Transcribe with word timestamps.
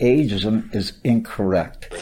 Ageism 0.00 0.74
is 0.74 0.92
incorrect. 1.04 1.92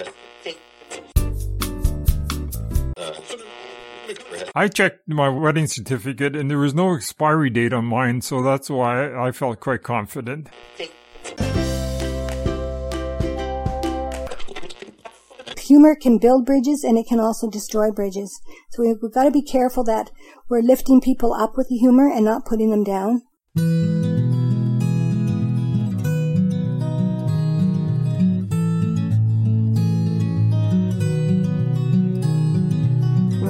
I 4.54 4.68
checked 4.68 5.06
my 5.06 5.28
wedding 5.28 5.66
certificate 5.66 6.34
and 6.34 6.50
there 6.50 6.58
was 6.58 6.74
no 6.74 6.94
expiry 6.94 7.50
date 7.50 7.74
on 7.74 7.84
mine, 7.84 8.22
so 8.22 8.42
that's 8.42 8.70
why 8.70 9.14
I 9.14 9.30
felt 9.30 9.60
quite 9.60 9.82
confident. 9.82 10.48
Humor 15.58 15.96
can 15.96 16.18
build 16.18 16.46
bridges 16.46 16.84
and 16.84 16.96
it 16.96 17.06
can 17.06 17.20
also 17.20 17.50
destroy 17.50 17.90
bridges. 17.90 18.40
So 18.70 18.84
we've, 18.84 18.96
we've 19.02 19.12
got 19.12 19.24
to 19.24 19.30
be 19.30 19.42
careful 19.42 19.84
that 19.84 20.10
we're 20.48 20.62
lifting 20.62 21.00
people 21.00 21.34
up 21.34 21.56
with 21.56 21.68
the 21.68 21.76
humor 21.76 22.08
and 22.08 22.24
not 22.24 22.46
putting 22.46 22.70
them 22.70 22.84
down. 22.84 24.15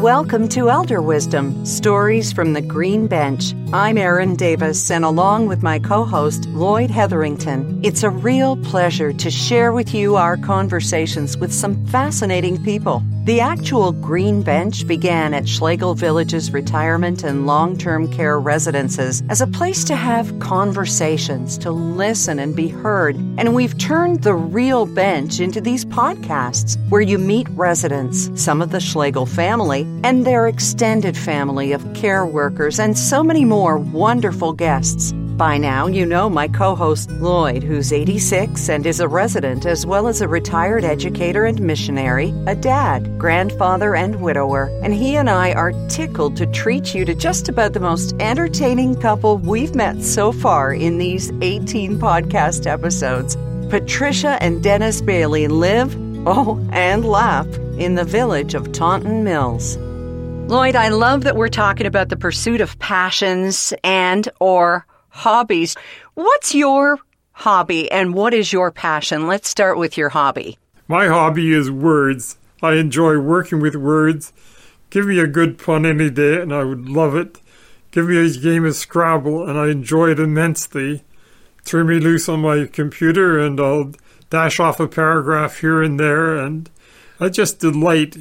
Welcome 0.07 0.49
to 0.51 0.71
Elder 0.71 1.03
Wisdom 1.03 1.67
Stories 1.67 2.33
from 2.33 2.53
the 2.53 2.61
Green 2.61 3.09
Bench. 3.09 3.55
I'm 3.77 3.99
Erin 3.99 4.37
Davis, 4.37 4.91
and 4.91 5.05
along 5.05 5.49
with 5.49 5.63
my 5.63 5.79
co 5.79 6.07
host, 6.07 6.49
Lloyd 6.49 6.91
Hetherington, 6.91 7.79
it's 7.85 8.03
a 8.03 8.09
real 8.09 8.57
pleasure 8.57 9.13
to 9.13 9.31
share 9.31 9.71
with 9.71 9.93
you 9.93 10.17
our 10.17 10.39
conversations 10.39 11.37
with 11.37 11.53
some 11.53 11.85
fascinating 11.89 12.65
people. 12.65 13.03
The 13.27 13.41
actual 13.41 13.91
Green 13.91 14.41
Bench 14.41 14.87
began 14.87 15.35
at 15.35 15.49
Schlegel 15.49 15.95
Village's 15.95 16.53
retirement 16.53 17.25
and 17.25 17.45
long 17.45 17.77
term 17.77 18.11
care 18.11 18.39
residences 18.39 19.23
as 19.29 19.41
a 19.41 19.49
place 19.49 19.83
to 19.87 19.97
have 19.97 20.39
conversations, 20.39 21.59
to 21.59 21.73
listen 21.73 22.39
and 22.39 22.55
be 22.55 22.69
heard. 22.69 23.17
And 23.37 23.53
we've 23.53 23.77
turned 23.79 24.23
the 24.23 24.37
real 24.37 24.87
bench 24.87 25.41
into 25.41 25.61
these 25.61 25.85
podcasts 25.85 26.79
where 26.89 27.01
you 27.01 27.19
meet 27.19 27.49
residents, 27.51 28.31
some 28.41 28.63
of 28.63 28.71
the 28.71 28.81
Schlegel 28.81 29.27
family, 29.27 29.83
and 30.05 30.25
their 30.25 30.47
extended 30.47 31.17
family 31.17 31.73
of 31.73 31.95
care 31.95 32.25
workers, 32.25 32.79
and 32.79 32.97
so 32.97 33.25
many 33.25 33.45
more 33.45 33.66
wonderful 33.75 34.53
guests. 34.53 35.13
By 35.37 35.59
now, 35.59 35.87
you 35.87 36.07
know 36.07 36.31
my 36.31 36.49
co 36.49 36.75
host 36.75 37.11
Lloyd, 37.11 37.63
who's 37.63 37.93
86 37.93 38.71
and 38.71 38.87
is 38.87 39.01
a 39.01 39.09
resident 39.09 39.67
as 39.67 39.85
well 39.85 40.09
as 40.09 40.21
a 40.21 40.29
retired 40.29 40.85
educator 40.85 41.45
and 41.45 41.61
missionary, 41.61 42.33
a 42.47 42.55
dad, 42.55 43.19
grandfather, 43.19 43.97
and 43.97 44.23
widower. 44.23 44.71
And 44.83 44.95
he 44.95 45.17
and 45.17 45.29
I 45.29 45.53
are 45.53 45.73
tickled 45.89 46.37
to 46.37 46.47
treat 46.47 46.95
you 46.95 47.05
to 47.05 47.15
just 47.15 47.49
about 47.51 47.73
the 47.73 47.81
most 47.81 48.15
entertaining 48.21 48.99
couple 49.01 49.39
we've 49.39 49.75
met 49.75 50.03
so 50.03 50.33
far 50.33 50.73
in 50.73 50.99
these 50.99 51.31
18 51.43 51.99
podcast 51.99 52.67
episodes. 52.67 53.37
Patricia 53.69 54.39
and 54.41 54.63
Dennis 54.63 55.03
Bailey 55.03 55.49
live, 55.49 55.95
oh, 56.27 56.65
and 56.73 57.05
laugh 57.05 57.49
in 57.79 57.97
the 57.97 58.05
village 58.05 58.55
of 58.55 58.73
Taunton 58.73 59.25
Mills. 59.25 59.77
Lloyd, 60.49 60.77
I 60.77 60.91
love 60.91 61.25
that 61.25 61.35
we're 61.35 61.49
talking 61.49 61.89
about 61.89 62.09
the 62.09 62.17
pursuit 62.17 62.61
of 62.61 62.79
passions 62.79 63.75
and 63.83 64.29
or 64.39 64.87
hobbies. 65.09 65.75
What's 66.15 66.55
your 66.55 67.01
hobby 67.33 67.91
and 67.91 68.15
what 68.15 68.33
is 68.33 68.53
your 68.53 68.71
passion? 68.71 69.27
Let's 69.27 69.49
start 69.49 69.77
with 69.77 69.99
your 69.99 70.09
hobby. 70.09 70.57
My 70.87 71.09
hobby 71.09 71.53
is 71.53 71.69
words. 71.69 72.39
I 72.63 72.75
enjoy 72.75 73.19
working 73.19 73.59
with 73.59 73.75
words. 73.75 74.33
Give 74.91 75.07
me 75.07 75.19
a 75.19 75.27
good 75.27 75.59
pun 75.59 75.85
any 75.85 76.11
day 76.11 76.41
and 76.41 76.55
I 76.55 76.63
would 76.63 76.89
love 76.89 77.17
it. 77.17 77.41
Give 77.91 78.07
me 78.07 78.17
a 78.17 78.31
game 78.31 78.65
of 78.65 78.77
Scrabble 78.77 79.49
and 79.49 79.59
I 79.59 79.71
enjoy 79.71 80.11
it 80.11 80.21
immensely. 80.21 81.03
Turn 81.65 81.89
me 81.89 81.99
loose 81.99 82.29
on 82.29 82.43
my 82.43 82.67
computer 82.67 83.37
and 83.37 83.59
I'll 83.59 83.91
dash 84.31 84.61
off 84.61 84.79
a 84.79 84.87
paragraph 84.87 85.59
here 85.59 85.83
and 85.83 85.99
there 85.99 86.37
and 86.37 86.71
I 87.19 87.31
just 87.31 87.59
delight 87.59 88.17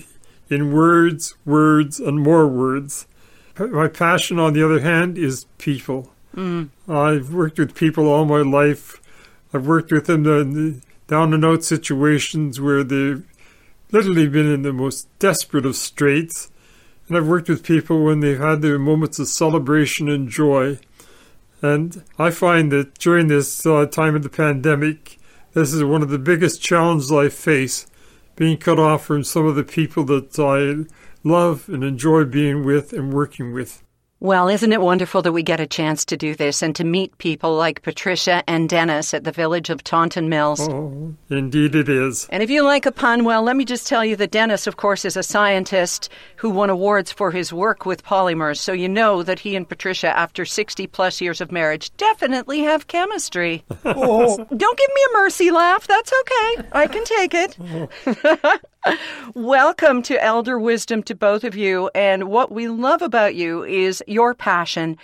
in 0.50 0.74
words, 0.74 1.36
words, 1.46 2.00
and 2.00 2.20
more 2.20 2.48
words. 2.48 3.08
My 3.58 3.88
passion, 3.88 4.40
on 4.40 4.54
the 4.54 4.64
other 4.64 4.82
hand, 4.82 5.18
is 5.18 5.46
people. 5.58 6.12
Mm. 6.36 6.70
I've 6.88 7.34
worked 7.34 7.58
with 7.58 7.76
people 7.76 8.08
all 8.08 8.26
my 8.26 8.42
life. 8.42 9.02
I've 9.54 9.66
worked 9.66 9.92
with 9.92 10.08
them 10.08 10.26
in 10.26 10.82
down 11.08 11.34
and 11.34 11.46
out 11.46 11.64
situations 11.64 12.60
where 12.60 12.84
they've 12.84 13.24
literally 13.92 14.28
been 14.28 14.52
in 14.52 14.64
the 14.64 14.74
most 14.74 15.08
desperate 15.20 15.66
of 15.66 15.76
straits. 15.76 16.52
And 17.08 17.16
I've 17.16 17.28
worked 17.28 17.48
with 17.48 17.64
people 17.64 18.04
when 18.04 18.20
they've 18.20 18.40
had 18.40 18.62
their 18.62 18.80
moments 18.80 19.20
of 19.20 19.28
celebration 19.28 20.10
and 20.10 20.28
joy. 20.28 20.80
And 21.62 22.04
I 22.20 22.32
find 22.32 22.72
that 22.72 22.96
during 22.96 23.28
this 23.28 23.66
uh, 23.66 23.86
time 23.86 24.16
of 24.16 24.24
the 24.24 24.30
pandemic, 24.30 25.20
this 25.54 25.72
is 25.72 25.84
one 25.84 26.02
of 26.02 26.10
the 26.10 26.20
biggest 26.20 26.62
challenges 26.62 27.12
I 27.12 27.30
face 27.30 27.88
being 28.36 28.58
cut 28.58 28.80
off 28.80 29.06
from 29.06 29.24
some 29.24 29.46
of 29.46 29.56
the 29.56 29.64
people 29.64 30.04
that 30.06 30.38
I 30.38 30.86
love 31.24 31.70
and 31.70 31.84
enjoy 31.84 32.26
being 32.26 32.66
with 32.66 32.94
and 32.94 33.14
working 33.14 33.54
with. 33.54 33.85
Well, 34.22 34.48
isn't 34.48 34.72
it 34.72 34.82
wonderful 34.82 35.22
that 35.24 35.34
we 35.34 35.44
get 35.44 35.60
a 35.60 35.68
chance 35.68 36.06
to 36.06 36.16
do 36.16 36.36
this 36.36 36.62
and 36.62 36.74
to 36.78 36.86
meet 36.86 37.18
people 37.18 37.56
like 37.56 37.82
Patricia 37.82 38.44
and 38.48 38.70
Dennis 38.70 39.14
at 39.14 39.26
the 39.26 39.32
village 39.32 39.70
of 39.70 39.84
Taunton 39.84 40.30
Mills? 40.30 40.62
Oh, 40.62 41.14
indeed 41.30 41.76
it 41.76 41.90
is. 41.90 42.26
And 42.30 42.42
if 42.42 42.50
you 42.50 42.64
like 42.64 42.86
a 42.86 42.94
pun, 42.94 43.26
well, 43.26 43.44
let 43.44 43.58
me 43.58 43.66
just 43.66 43.88
tell 43.88 44.06
you 44.06 44.16
that 44.16 44.32
Dennis, 44.32 44.68
of 44.68 44.78
course, 44.78 45.04
is 45.04 45.18
a 45.18 45.22
scientist 45.22 46.10
who 46.38 46.50
won 46.50 46.70
awards 46.70 47.12
for 47.12 47.30
his 47.30 47.52
work 47.52 47.86
with 47.86 48.06
polymers. 48.06 48.58
So 48.58 48.72
you 48.72 48.88
know 48.88 49.22
that 49.22 49.40
he 49.40 49.56
and 49.56 49.68
Patricia, 49.68 50.18
after 50.18 50.46
60 50.46 50.88
plus 50.88 51.20
years 51.20 51.42
of 51.42 51.52
marriage, 51.52 51.96
definitely 51.98 52.62
have 52.62 52.88
chemistry. 52.88 53.66
oh. 53.86 54.38
Don't 54.38 54.78
give 54.78 54.90
me 54.96 55.02
a 55.10 55.18
mercy 55.18 55.52
laugh. 55.52 55.88
That's 55.88 56.14
okay. 56.22 56.70
I 56.72 56.88
can 56.88 57.04
take 57.04 57.34
it. 57.34 57.58
Oh. 57.62 58.58
Welcome 59.34 60.04
to 60.04 60.24
Elder 60.24 60.60
Wisdom 60.60 61.02
to 61.04 61.16
both 61.16 61.44
of 61.44 61.56
you. 61.56 61.90
And 61.96 62.30
what 62.30 62.52
we 62.52 62.68
love 62.68 63.02
about 63.02 63.34
you 63.34 63.64
is 63.64 64.04
your 64.08 64.36
passion 64.36 64.98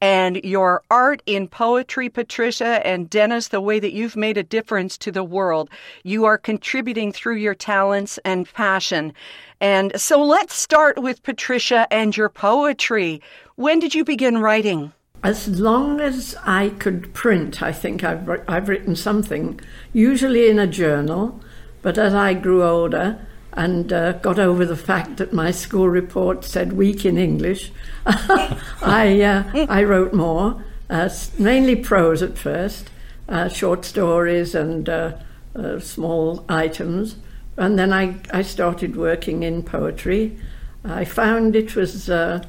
and 0.00 0.36
your 0.44 0.82
art 0.90 1.22
in 1.24 1.46
poetry, 1.46 2.08
Patricia 2.08 2.84
and 2.86 3.08
Dennis, 3.08 3.48
the 3.48 3.60
way 3.60 3.78
that 3.78 3.92
you've 3.92 4.16
made 4.16 4.36
a 4.36 4.42
difference 4.42 4.98
to 4.98 5.12
the 5.12 5.22
world. 5.22 5.70
You 6.02 6.24
are 6.24 6.36
contributing 6.36 7.12
through 7.12 7.36
your 7.36 7.54
talents 7.54 8.18
and 8.24 8.52
passion. 8.52 9.12
And 9.60 9.92
so 10.00 10.22
let's 10.22 10.54
start 10.54 11.00
with 11.00 11.22
Patricia 11.22 11.86
and 11.92 12.16
your 12.16 12.28
poetry. 12.28 13.22
When 13.54 13.78
did 13.78 13.94
you 13.94 14.04
begin 14.04 14.38
writing? 14.38 14.92
As 15.22 15.60
long 15.60 16.00
as 16.00 16.36
I 16.44 16.70
could 16.70 17.14
print, 17.14 17.62
I 17.62 17.72
think 17.72 18.04
I've, 18.04 18.28
I've 18.48 18.68
written 18.68 18.94
something, 18.96 19.60
usually 19.92 20.48
in 20.48 20.58
a 20.58 20.66
journal. 20.66 21.40
But 21.82 21.98
as 21.98 22.14
I 22.14 22.34
grew 22.34 22.64
older, 22.64 23.18
and 23.58 23.92
uh, 23.92 24.12
got 24.12 24.38
over 24.38 24.64
the 24.64 24.76
fact 24.76 25.16
that 25.16 25.32
my 25.32 25.50
school 25.50 25.88
report 25.88 26.44
said 26.44 26.72
weak 26.72 27.04
in 27.04 27.18
English, 27.18 27.72
I, 28.06 29.20
uh, 29.20 29.66
I 29.68 29.82
wrote 29.82 30.12
more, 30.12 30.62
uh, 30.88 31.08
mainly 31.38 31.74
prose 31.74 32.22
at 32.22 32.38
first, 32.38 32.90
uh, 33.28 33.48
short 33.48 33.84
stories 33.84 34.54
and 34.54 34.88
uh, 34.88 35.12
uh, 35.56 35.80
small 35.80 36.44
items. 36.48 37.16
And 37.56 37.78
then 37.78 37.92
I, 37.92 38.14
I 38.32 38.42
started 38.42 38.96
working 38.96 39.42
in 39.42 39.64
poetry. 39.64 40.38
I 40.84 41.04
found 41.04 41.56
it 41.56 41.74
was 41.74 42.06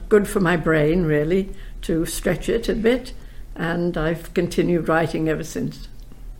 good 0.07 0.27
for 0.27 0.39
my 0.39 0.55
brain, 0.55 1.03
really, 1.03 1.49
to 1.81 2.05
stretch 2.05 2.47
it 2.47 2.69
a 2.69 2.75
bit, 2.75 3.13
and 3.55 3.97
I've 3.97 4.33
continued 4.35 4.87
writing 4.87 5.27
ever 5.27 5.43
since. 5.43 5.88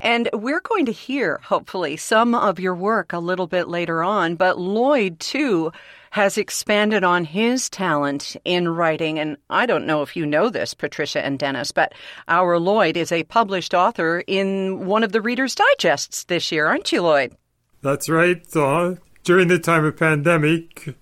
And 0.02 0.30
we're 0.34 0.62
going 0.62 0.86
to 0.86 0.92
hear, 0.92 1.40
hopefully, 1.44 1.98
some 1.98 2.34
of 2.34 2.60
your 2.60 2.76
work 2.76 3.12
a 3.12 3.20
little 3.20 3.48
bit 3.48 3.68
later 3.68 4.04
on. 4.04 4.36
But 4.36 4.58
Lloyd, 4.58 5.20
too, 5.20 5.72
has 6.12 6.38
expanded 6.38 7.04
on 7.04 7.26
his 7.26 7.70
talent 7.70 8.36
in 8.46 8.68
writing. 8.70 9.20
And 9.20 9.38
I 9.50 9.66
don't 9.66 9.86
know 9.86 10.02
if 10.02 10.16
you 10.16 10.26
know 10.26 10.50
this, 10.50 10.74
Patricia 10.74 11.24
and 11.24 11.38
Dennis, 11.38 11.72
but 11.72 11.94
our 12.28 12.60
Lloyd 12.60 12.98
is 12.98 13.12
a 13.12 13.24
published 13.26 13.74
author 13.74 14.24
in 14.26 14.86
one 14.86 15.04
of 15.04 15.12
the 15.12 15.22
Reader's 15.22 15.56
Digests 15.56 16.24
this 16.24 16.52
year, 16.52 16.66
aren't 16.66 16.92
you, 16.92 17.02
Lloyd? 17.02 17.36
That's 17.82 18.10
right. 18.10 18.44
Uh, 18.56 18.96
during 19.24 19.48
the 19.48 19.60
time 19.60 19.86
of 19.86 19.98
pandemic, 19.98 20.96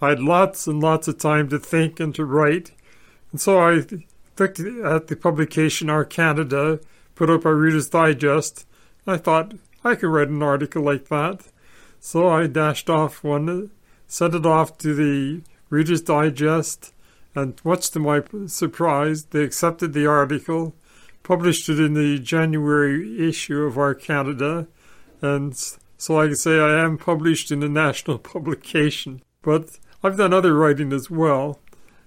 I 0.00 0.10
had 0.10 0.20
lots 0.20 0.66
and 0.66 0.80
lots 0.80 1.08
of 1.08 1.18
time 1.18 1.48
to 1.48 1.58
think 1.58 2.00
and 2.00 2.14
to 2.14 2.24
write. 2.24 2.72
And 3.32 3.40
so 3.40 3.58
I 3.58 3.82
looked 4.38 4.60
at 4.60 5.06
the 5.08 5.16
publication 5.20 5.90
Our 5.90 6.04
Canada 6.04 6.80
put 7.14 7.30
up 7.30 7.44
a 7.44 7.54
Reader's 7.54 7.88
Digest. 7.88 8.66
I 9.06 9.16
thought 9.16 9.54
I 9.84 9.94
could 9.94 10.08
write 10.08 10.28
an 10.28 10.42
article 10.42 10.82
like 10.82 11.08
that. 11.08 11.42
So 12.00 12.28
I 12.28 12.46
dashed 12.46 12.90
off 12.90 13.22
one, 13.22 13.70
sent 14.06 14.34
it 14.34 14.46
off 14.46 14.78
to 14.78 14.94
the 14.94 15.42
Reader's 15.70 16.02
Digest, 16.02 16.92
and 17.34 17.60
much 17.64 17.90
to 17.92 17.98
my 17.98 18.22
surprise, 18.46 19.24
they 19.26 19.42
accepted 19.42 19.92
the 19.92 20.06
article, 20.06 20.74
published 21.22 21.68
it 21.68 21.80
in 21.80 21.94
the 21.94 22.18
January 22.18 23.28
issue 23.28 23.62
of 23.62 23.78
Our 23.78 23.94
Canada, 23.94 24.66
and 25.20 25.56
so 25.96 26.20
I 26.20 26.26
can 26.26 26.36
say 26.36 26.58
I 26.58 26.84
am 26.84 26.98
published 26.98 27.50
in 27.50 27.62
a 27.62 27.68
national 27.68 28.18
publication. 28.34 29.22
But 29.40 29.78
I've 30.02 30.16
done 30.16 30.34
other 30.34 30.54
writing 30.54 30.92
as 30.92 31.10
well. 31.10 31.60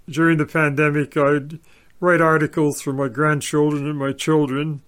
During 0.08 0.38
the 0.38 0.46
pandemic, 0.46 1.16
I'd 1.18 1.60
write 2.00 2.22
articles 2.22 2.82
for 2.82 2.94
my 2.94 3.08
grandchildren 3.08 3.88
and 3.88 3.98
my 3.98 4.12
children, 4.12 4.82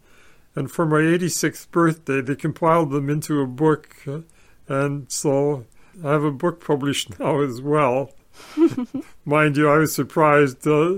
And 0.58 0.72
for 0.72 0.88
my 0.88 1.02
86th 1.02 1.70
birthday, 1.70 2.20
they 2.20 2.36
compiled 2.36 2.90
them 2.90 3.12
into 3.12 3.42
a 3.42 3.46
book. 3.46 3.96
uh, 4.08 4.22
And 4.68 5.12
so 5.12 5.66
I 6.04 6.10
have 6.14 6.24
a 6.24 6.32
book 6.32 6.66
published 6.66 7.20
now 7.20 7.42
as 7.42 7.62
well. 7.62 8.10
Mind 9.26 9.56
you, 9.56 9.70
I 9.70 9.78
was 9.78 9.94
surprised 9.94 10.68
uh, 10.68 10.96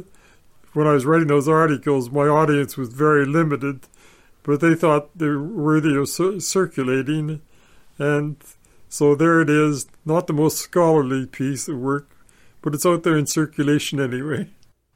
when 0.72 0.88
I 0.88 0.94
was 0.94 1.06
writing 1.06 1.28
those 1.28 1.50
articles, 1.50 2.10
my 2.10 2.26
audience 2.26 2.78
was 2.78 2.88
very 2.88 3.26
limited, 3.26 3.82
but 4.44 4.62
they 4.62 4.76
thought 4.76 5.18
they 5.18 5.28
were 5.28 5.44
worthy 5.44 5.94
of 5.94 6.08
cir- 6.08 6.40
circulating. 6.40 7.42
And 7.98 8.38
so 8.88 9.14
there 9.14 9.42
it 9.42 9.50
is, 9.50 9.88
not 10.06 10.28
the 10.28 10.34
most 10.34 10.60
scholarly 10.60 11.26
piece 11.26 11.68
of 11.68 11.78
work, 11.78 12.10
but 12.62 12.74
it's 12.74 12.86
out 12.86 13.04
there 13.04 13.18
in 13.18 13.28
circulation 13.28 14.00
anyway. 14.00 14.48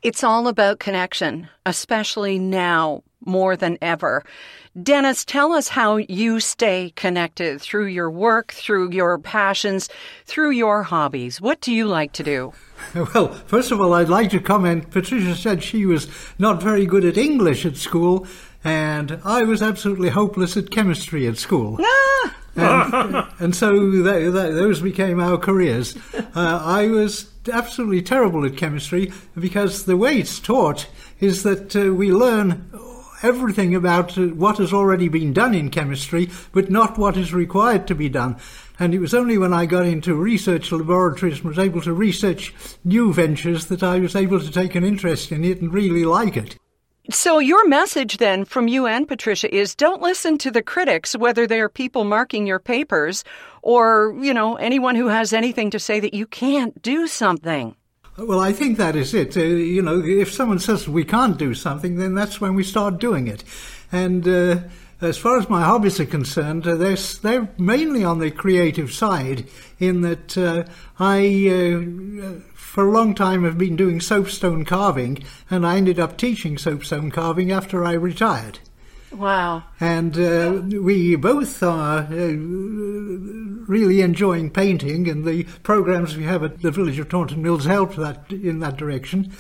It's 0.02 0.24
all 0.24 0.48
about 0.48 0.80
connection, 0.80 1.50
especially 1.66 2.40
now 2.40 3.04
more 3.26 3.56
than 3.56 3.78
ever. 3.82 4.24
Dennis, 4.82 5.24
tell 5.24 5.52
us 5.52 5.68
how 5.68 5.98
you 5.98 6.40
stay 6.40 6.94
connected 6.96 7.62
through 7.62 7.86
your 7.86 8.10
work, 8.10 8.52
through 8.52 8.92
your 8.92 9.20
passions, 9.20 9.88
through 10.26 10.50
your 10.50 10.82
hobbies. 10.82 11.40
What 11.40 11.62
do 11.62 11.72
you 11.72 11.86
like 11.86 12.14
to 12.14 12.24
do? 12.24 12.54
Well, 12.96 13.30
first 13.48 13.72
of 13.72 13.80
all, 13.80 13.94
I'd 13.94 14.10
like 14.10 14.30
to 14.32 14.42
comment. 14.42 14.92
Patricia 14.92 15.36
said 15.36 15.64
she 15.64 15.86
was 15.86 16.08
not 16.38 16.62
very 16.62 16.86
good 16.86 17.06
at 17.06 17.18
English 17.18 17.66
at 17.66 17.78
school, 17.78 18.28
and 18.64 19.20
I 19.24 19.44
was 19.44 19.62
absolutely 19.62 20.10
hopeless 20.10 20.58
at 20.58 20.70
chemistry 20.70 21.26
at 21.28 21.38
school. 21.38 21.80
and, 22.56 23.26
and 23.40 23.56
so 23.56 23.90
those 23.92 24.82
became 24.82 25.20
our 25.20 25.38
careers. 25.38 25.96
Uh, 26.14 26.62
I 26.64 26.88
was 26.88 27.30
absolutely 27.52 28.02
terrible 28.02 28.46
at 28.46 28.58
chemistry 28.58 29.12
because 29.40 29.86
the 29.86 29.98
way 29.98 30.18
it's 30.18 30.40
taught 30.40 30.88
is 31.20 31.44
that 31.44 31.76
uh, 31.76 31.94
we 31.94 32.12
learn 32.12 32.70
everything 33.24 33.74
about 33.74 34.18
what 34.18 34.58
has 34.58 34.74
already 34.74 35.08
been 35.08 35.34
done 35.34 35.56
in 35.56 35.70
chemistry, 35.70 36.30
but 36.52 36.70
not 36.70 36.98
what 36.98 37.18
is 37.18 37.34
required 37.34 37.88
to 37.88 37.96
be 37.96 38.10
done. 38.10 38.36
And 38.80 38.94
it 38.94 39.00
was 39.00 39.14
only 39.14 39.38
when 39.38 39.54
I 39.54 39.66
got 39.66 39.86
into 39.86 40.16
research 40.16 40.72
laboratories 40.72 41.38
and 41.38 41.46
was 41.46 41.60
able 41.60 41.82
to 41.82 41.94
research 41.94 42.54
new 42.84 43.14
ventures 43.14 43.68
that 43.68 43.84
I 43.84 44.00
was 44.00 44.16
able 44.16 44.40
to 44.40 44.52
take 44.52 44.76
an 44.76 44.84
interest 44.84 45.32
in 45.32 45.44
it 45.44 45.62
and 45.62 45.74
really 45.74 46.06
like 46.06 46.38
it. 46.38 46.58
So, 47.10 47.40
your 47.40 47.68
message 47.68 48.16
then 48.16 48.46
from 48.46 48.70
you 48.70 48.88
and 48.88 49.06
Patricia 49.06 49.54
is 49.54 49.76
don't 49.76 50.02
listen 50.02 50.38
to 50.38 50.52
the 50.52 50.64
critics, 50.64 51.18
whether 51.18 51.46
they're 51.46 51.68
people 51.68 52.06
marking 52.06 52.48
your 52.48 52.60
papers 52.60 53.26
or, 53.62 54.18
you 54.22 54.34
know, 54.34 54.56
anyone 54.56 54.96
who 54.96 55.08
has 55.08 55.34
anything 55.34 55.70
to 55.72 55.80
say 55.80 56.00
that 56.00 56.14
you 56.14 56.26
can't 56.26 56.82
do 56.82 57.06
something. 57.08 57.76
Well, 58.16 58.40
I 58.40 58.54
think 58.54 58.78
that 58.78 58.96
is 58.96 59.16
it. 59.16 59.36
Uh, 59.36 59.42
you 59.42 59.82
know, 59.82 60.00
if 60.00 60.32
someone 60.32 60.60
says 60.60 60.88
we 60.88 61.04
can't 61.04 61.36
do 61.36 61.56
something, 61.56 61.96
then 61.96 62.14
that's 62.14 62.40
when 62.40 62.54
we 62.54 62.64
start 62.64 63.00
doing 63.00 63.28
it. 63.28 63.44
And 63.92 64.28
uh, 64.28 64.60
as 65.02 65.18
far 65.18 65.40
as 65.40 65.50
my 65.50 65.64
hobbies 65.64 66.00
are 66.00 66.06
concerned, 66.06 66.68
uh, 66.68 66.76
they're, 66.76 66.96
they're 66.96 67.50
mainly 67.58 68.04
on 68.04 68.20
the 68.20 68.30
creative 68.30 68.94
side, 68.94 69.48
in 69.80 70.02
that 70.02 70.38
uh, 70.38 70.66
I, 71.00 71.26
uh, 71.50 72.40
for 72.54 72.88
a 72.88 72.92
long 72.92 73.16
time, 73.16 73.46
have 73.46 73.58
been 73.58 73.76
doing 73.76 74.00
soapstone 74.00 74.64
carving, 74.64 75.24
and 75.50 75.66
I 75.66 75.78
ended 75.78 76.00
up 76.00 76.16
teaching 76.16 76.60
soapstone 76.60 77.10
carving 77.10 77.52
after 77.52 77.84
I 77.84 77.94
retired. 77.94 78.60
Wow. 79.16 79.64
And 79.80 80.18
uh, 80.18 80.62
we 80.82 81.16
both 81.16 81.62
are 81.62 82.00
uh, 82.00 82.34
really 83.68 84.02
enjoying 84.02 84.50
painting, 84.50 85.08
and 85.08 85.26
the 85.26 85.44
programs 85.62 86.18
we 86.18 86.24
have 86.24 86.44
at 86.44 86.62
the 86.62 86.72
village 86.72 87.00
of 87.00 87.10
Taunton 87.10 87.42
Mills 87.42 87.66
help 87.66 87.96
that 87.96 88.32
in 88.32 88.60
that 88.60 88.78
direction. 88.78 89.32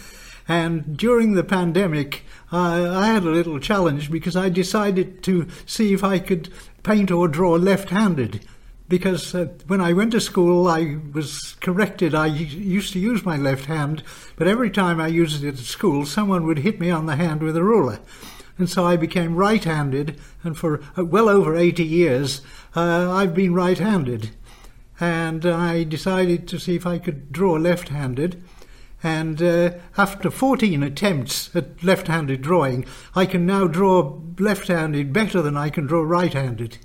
And 0.47 0.97
during 0.97 1.33
the 1.33 1.43
pandemic, 1.43 2.23
uh, 2.51 2.97
I 2.97 3.07
had 3.07 3.23
a 3.23 3.31
little 3.31 3.59
challenge 3.59 4.11
because 4.11 4.35
I 4.35 4.49
decided 4.49 5.23
to 5.23 5.47
see 5.65 5.93
if 5.93 6.03
I 6.03 6.19
could 6.19 6.49
paint 6.83 7.11
or 7.11 7.27
draw 7.27 7.53
left-handed. 7.53 8.45
Because 8.89 9.33
uh, 9.33 9.45
when 9.67 9.79
I 9.79 9.93
went 9.93 10.11
to 10.11 10.19
school, 10.19 10.67
I 10.67 10.97
was 11.13 11.55
corrected. 11.61 12.13
I 12.13 12.27
used 12.27 12.91
to 12.93 12.99
use 12.99 13.25
my 13.25 13.37
left 13.37 13.65
hand, 13.65 14.03
but 14.35 14.47
every 14.47 14.69
time 14.69 14.99
I 14.99 15.07
used 15.07 15.43
it 15.43 15.57
at 15.57 15.65
school, 15.65 16.05
someone 16.05 16.45
would 16.45 16.59
hit 16.59 16.79
me 16.79 16.91
on 16.91 17.05
the 17.05 17.15
hand 17.15 17.41
with 17.41 17.55
a 17.55 17.63
ruler 17.63 17.99
and 18.57 18.69
so 18.69 18.85
I 18.85 18.97
became 18.97 19.35
right-handed, 19.35 20.19
and 20.43 20.57
for 20.57 20.81
uh, 20.97 21.05
well 21.05 21.29
over 21.29 21.55
80 21.55 21.83
years 21.83 22.41
uh, 22.75 23.11
I've 23.11 23.33
been 23.33 23.53
right-handed. 23.53 24.31
And 24.99 25.45
I 25.45 25.83
decided 25.83 26.47
to 26.49 26.59
see 26.59 26.75
if 26.75 26.85
I 26.85 26.99
could 26.99 27.31
draw 27.31 27.53
left-handed, 27.53 28.43
and 29.03 29.41
uh, 29.41 29.71
after 29.97 30.31
14 30.31 30.81
attempts 30.81 31.53
at 31.55 31.83
left-handed 31.83 32.41
drawing, 32.41 32.85
I 33.15 33.25
can 33.25 33.45
now 33.45 33.67
draw 33.67 34.21
left-handed 34.39 35.11
better 35.11 35.41
than 35.41 35.57
I 35.57 35.69
can 35.69 35.85
draw 35.85 36.03
right-handed. 36.03 36.77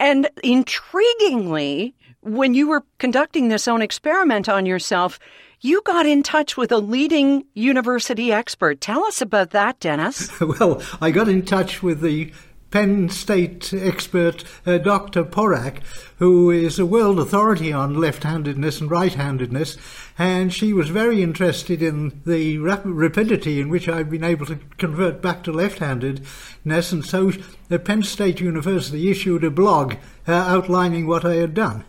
And 0.00 0.30
intriguingly, 0.42 1.92
when 2.22 2.54
you 2.54 2.68
were 2.68 2.84
conducting 2.98 3.48
this 3.48 3.68
own 3.68 3.82
experiment 3.82 4.48
on 4.48 4.64
yourself, 4.64 5.18
you 5.60 5.82
got 5.82 6.06
in 6.06 6.22
touch 6.22 6.56
with 6.56 6.70
a 6.70 6.78
leading 6.78 7.44
university 7.54 8.32
expert. 8.32 8.80
Tell 8.80 9.04
us 9.04 9.20
about 9.20 9.50
that, 9.50 9.80
Dennis. 9.80 10.40
well, 10.60 10.82
I 11.00 11.10
got 11.10 11.28
in 11.28 11.44
touch 11.44 11.82
with 11.82 12.00
the 12.00 12.32
Penn 12.70 13.08
State 13.08 13.72
expert 13.72 14.44
uh, 14.66 14.78
Dr. 14.78 15.24
Porac, 15.24 15.78
who 16.18 16.50
is 16.50 16.78
a 16.78 16.84
world 16.84 17.18
authority 17.18 17.72
on 17.72 17.94
left-handedness 17.94 18.80
and 18.80 18.90
right-handedness, 18.90 19.78
and 20.18 20.52
she 20.52 20.72
was 20.72 20.88
very 20.88 21.22
interested 21.22 21.80
in 21.80 22.20
the 22.26 22.58
rap- 22.58 22.82
rapidity 22.84 23.60
in 23.60 23.68
which 23.68 23.88
I've 23.88 24.10
been 24.10 24.24
able 24.24 24.46
to 24.46 24.58
convert 24.78 25.22
back 25.22 25.44
to 25.44 25.52
left-handedness, 25.52 26.92
and 26.92 27.04
so 27.04 27.32
the 27.68 27.78
Penn 27.78 28.02
State 28.02 28.40
University 28.40 29.10
issued 29.10 29.44
a 29.44 29.50
blog 29.50 29.94
uh, 30.26 30.32
outlining 30.32 31.06
what 31.06 31.24
I 31.24 31.36
had 31.36 31.54
done, 31.54 31.84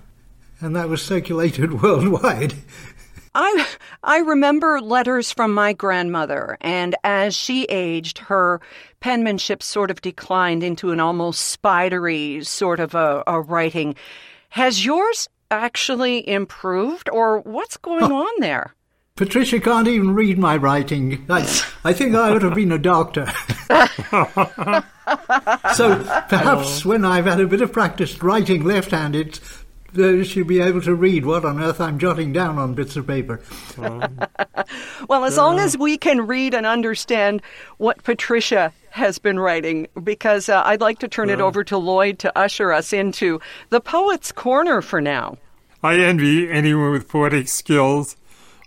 and 0.61 0.75
that 0.75 0.89
was 0.89 1.01
circulated 1.01 1.81
worldwide. 1.81 2.53
I 3.39 3.67
I 4.03 4.17
remember 4.17 4.81
letters 4.81 5.31
from 5.31 5.53
my 5.53 5.71
grandmother, 5.71 6.57
and 6.59 6.95
as 7.03 7.35
she 7.35 7.65
aged, 7.65 8.17
her 8.17 8.59
penmanship 8.99 9.61
sort 9.61 9.91
of 9.91 10.01
declined 10.01 10.63
into 10.63 10.91
an 10.91 10.99
almost 10.99 11.41
spidery 11.41 12.43
sort 12.43 12.79
of 12.79 12.95
a, 12.95 13.23
a 13.27 13.39
writing. 13.39 13.93
Has 14.49 14.83
yours 14.83 15.29
actually 15.51 16.27
improved, 16.27 17.09
or 17.11 17.41
what's 17.41 17.77
going 17.77 18.11
oh. 18.11 18.25
on 18.25 18.39
there? 18.39 18.73
Patricia 19.15 19.59
can't 19.59 19.87
even 19.87 20.15
read 20.15 20.39
my 20.39 20.57
writing. 20.57 21.23
I, 21.29 21.41
I 21.83 21.93
think 21.93 22.15
I 22.15 22.31
would 22.31 22.41
have 22.41 22.55
been 22.55 22.71
a 22.71 22.79
doctor. 22.79 23.25
so 25.75 26.03
perhaps 26.27 26.85
when 26.85 27.05
I've 27.05 27.25
had 27.25 27.39
a 27.39 27.47
bit 27.47 27.61
of 27.61 27.71
practice 27.71 28.21
writing 28.21 28.63
left-handed, 28.63 29.39
uh, 29.97 30.23
she'll 30.23 30.45
be 30.45 30.59
able 30.59 30.81
to 30.81 30.95
read 30.95 31.25
what 31.25 31.45
on 31.45 31.61
earth 31.61 31.79
I'm 31.81 31.99
jotting 31.99 32.33
down 32.33 32.57
on 32.57 32.73
bits 32.73 32.95
of 32.95 33.07
paper. 33.07 33.41
well, 35.07 35.25
as 35.25 35.37
long 35.37 35.59
as 35.59 35.77
we 35.77 35.97
can 35.97 36.27
read 36.27 36.53
and 36.53 36.65
understand 36.65 37.41
what 37.77 38.03
Patricia 38.03 38.73
has 38.91 39.19
been 39.19 39.39
writing, 39.39 39.87
because 40.03 40.49
uh, 40.49 40.63
I'd 40.65 40.81
like 40.81 40.99
to 40.99 41.07
turn 41.07 41.29
it 41.29 41.41
over 41.41 41.63
to 41.65 41.77
Lloyd 41.77 42.19
to 42.19 42.37
usher 42.37 42.71
us 42.71 42.93
into 42.93 43.39
the 43.69 43.79
Poet's 43.81 44.31
Corner 44.31 44.81
for 44.81 45.01
now. 45.01 45.37
I 45.83 45.97
envy 45.99 46.49
anyone 46.49 46.91
with 46.91 47.07
poetic 47.07 47.47
skills. 47.47 48.17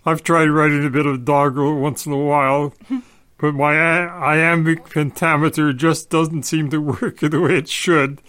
I've 0.05 0.23
tried 0.23 0.45
writing 0.45 0.85
a 0.85 0.89
bit 0.89 1.05
of 1.05 1.25
doggerel 1.25 1.79
once 1.79 2.05
in 2.05 2.13
a 2.13 2.17
while, 2.17 2.73
but 3.37 3.53
my 3.53 3.73
iambic 3.77 4.89
pentameter 4.89 5.73
just 5.73 6.09
doesn't 6.09 6.43
seem 6.43 6.69
to 6.69 6.81
work 6.81 7.19
the 7.21 7.39
way 7.39 7.57
it 7.57 7.69
should. 7.69 8.21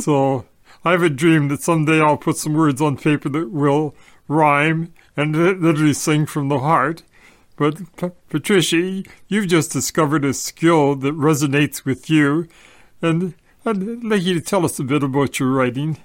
so 0.00 0.46
I 0.84 0.92
have 0.92 1.02
a 1.02 1.10
dream 1.10 1.48
that 1.48 1.62
someday 1.62 2.00
I'll 2.00 2.16
put 2.16 2.38
some 2.38 2.54
words 2.54 2.80
on 2.80 2.96
paper 2.96 3.28
that 3.28 3.50
will 3.50 3.94
rhyme 4.28 4.94
and 5.16 5.36
literally 5.36 5.92
sing 5.92 6.24
from 6.24 6.48
the 6.48 6.60
heart. 6.60 7.02
But 7.56 7.96
P- 7.96 8.10
Patricia, 8.30 9.02
you've 9.28 9.48
just 9.48 9.72
discovered 9.72 10.24
a 10.24 10.32
skill 10.32 10.94
that 10.96 11.14
resonates 11.14 11.84
with 11.84 12.08
you, 12.08 12.48
and 13.02 13.34
I'd 13.66 13.76
like 14.02 14.22
you 14.22 14.32
to 14.32 14.40
tell 14.40 14.64
us 14.64 14.78
a 14.78 14.84
bit 14.84 15.02
about 15.02 15.38
your 15.38 15.50
writing. 15.50 15.98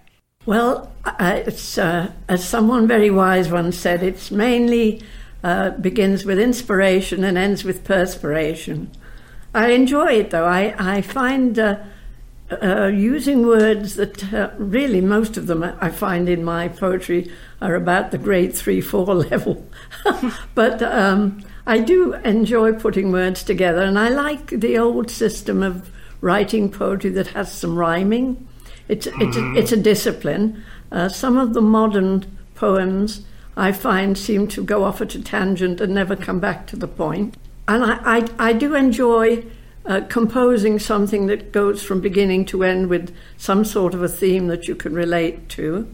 Well, 0.45 0.91
it's 1.19 1.77
uh, 1.77 2.11
as 2.27 2.47
someone 2.47 2.87
very 2.87 3.09
wise 3.09 3.49
once 3.49 3.77
said, 3.77 4.03
it's 4.03 4.29
mainly 4.29 5.01
uh, 5.43 5.69
begins 5.71 6.25
with 6.25 6.37
inspiration 6.37 7.23
and 7.23 7.37
ends 7.37 7.63
with 7.63 7.85
perspiration. 7.85 8.91
I 9.53 9.69
enjoy 9.69 10.11
it 10.19 10.31
though. 10.31 10.45
I 10.45 10.75
I 10.77 11.01
find. 11.01 11.57
Uh, 12.61 12.91
using 12.93 13.47
words 13.47 13.95
that 13.95 14.31
uh, 14.31 14.51
really 14.59 15.01
most 15.01 15.35
of 15.35 15.47
them 15.47 15.63
I 15.63 15.89
find 15.89 16.29
in 16.29 16.43
my 16.43 16.67
poetry 16.67 17.31
are 17.59 17.73
about 17.73 18.11
the 18.11 18.19
grade 18.19 18.53
three, 18.53 18.81
four 18.81 19.15
level. 19.15 19.65
but 20.53 20.83
um, 20.83 21.43
I 21.65 21.79
do 21.79 22.13
enjoy 22.13 22.73
putting 22.73 23.11
words 23.11 23.43
together, 23.43 23.81
and 23.81 23.97
I 23.97 24.09
like 24.09 24.47
the 24.51 24.77
old 24.77 25.09
system 25.09 25.63
of 25.63 25.89
writing 26.21 26.69
poetry 26.71 27.09
that 27.11 27.27
has 27.29 27.51
some 27.51 27.75
rhyming. 27.75 28.47
It's, 28.87 29.07
it's, 29.07 29.37
a, 29.37 29.53
it's 29.55 29.71
a 29.71 29.77
discipline. 29.77 30.63
Uh, 30.91 31.09
some 31.09 31.37
of 31.37 31.55
the 31.55 31.61
modern 31.61 32.37
poems 32.53 33.25
I 33.57 33.71
find 33.71 34.15
seem 34.15 34.47
to 34.49 34.63
go 34.63 34.83
off 34.83 35.01
at 35.01 35.15
a 35.15 35.21
tangent 35.21 35.81
and 35.81 35.95
never 35.95 36.15
come 36.15 36.39
back 36.39 36.67
to 36.67 36.75
the 36.75 36.87
point. 36.87 37.37
And 37.67 37.83
I, 37.83 38.17
I, 38.17 38.49
I 38.49 38.53
do 38.53 38.75
enjoy 38.75 39.43
uh, 39.85 40.01
composing 40.09 40.79
something 40.79 41.27
that 41.27 41.51
goes 41.51 41.83
from 41.83 42.01
beginning 42.01 42.45
to 42.45 42.63
end 42.63 42.89
with 42.89 43.15
some 43.37 43.63
sort 43.63 43.93
of 43.93 44.01
a 44.01 44.09
theme 44.09 44.47
that 44.47 44.67
you 44.67 44.75
can 44.75 44.93
relate 44.93 45.47
to, 45.49 45.87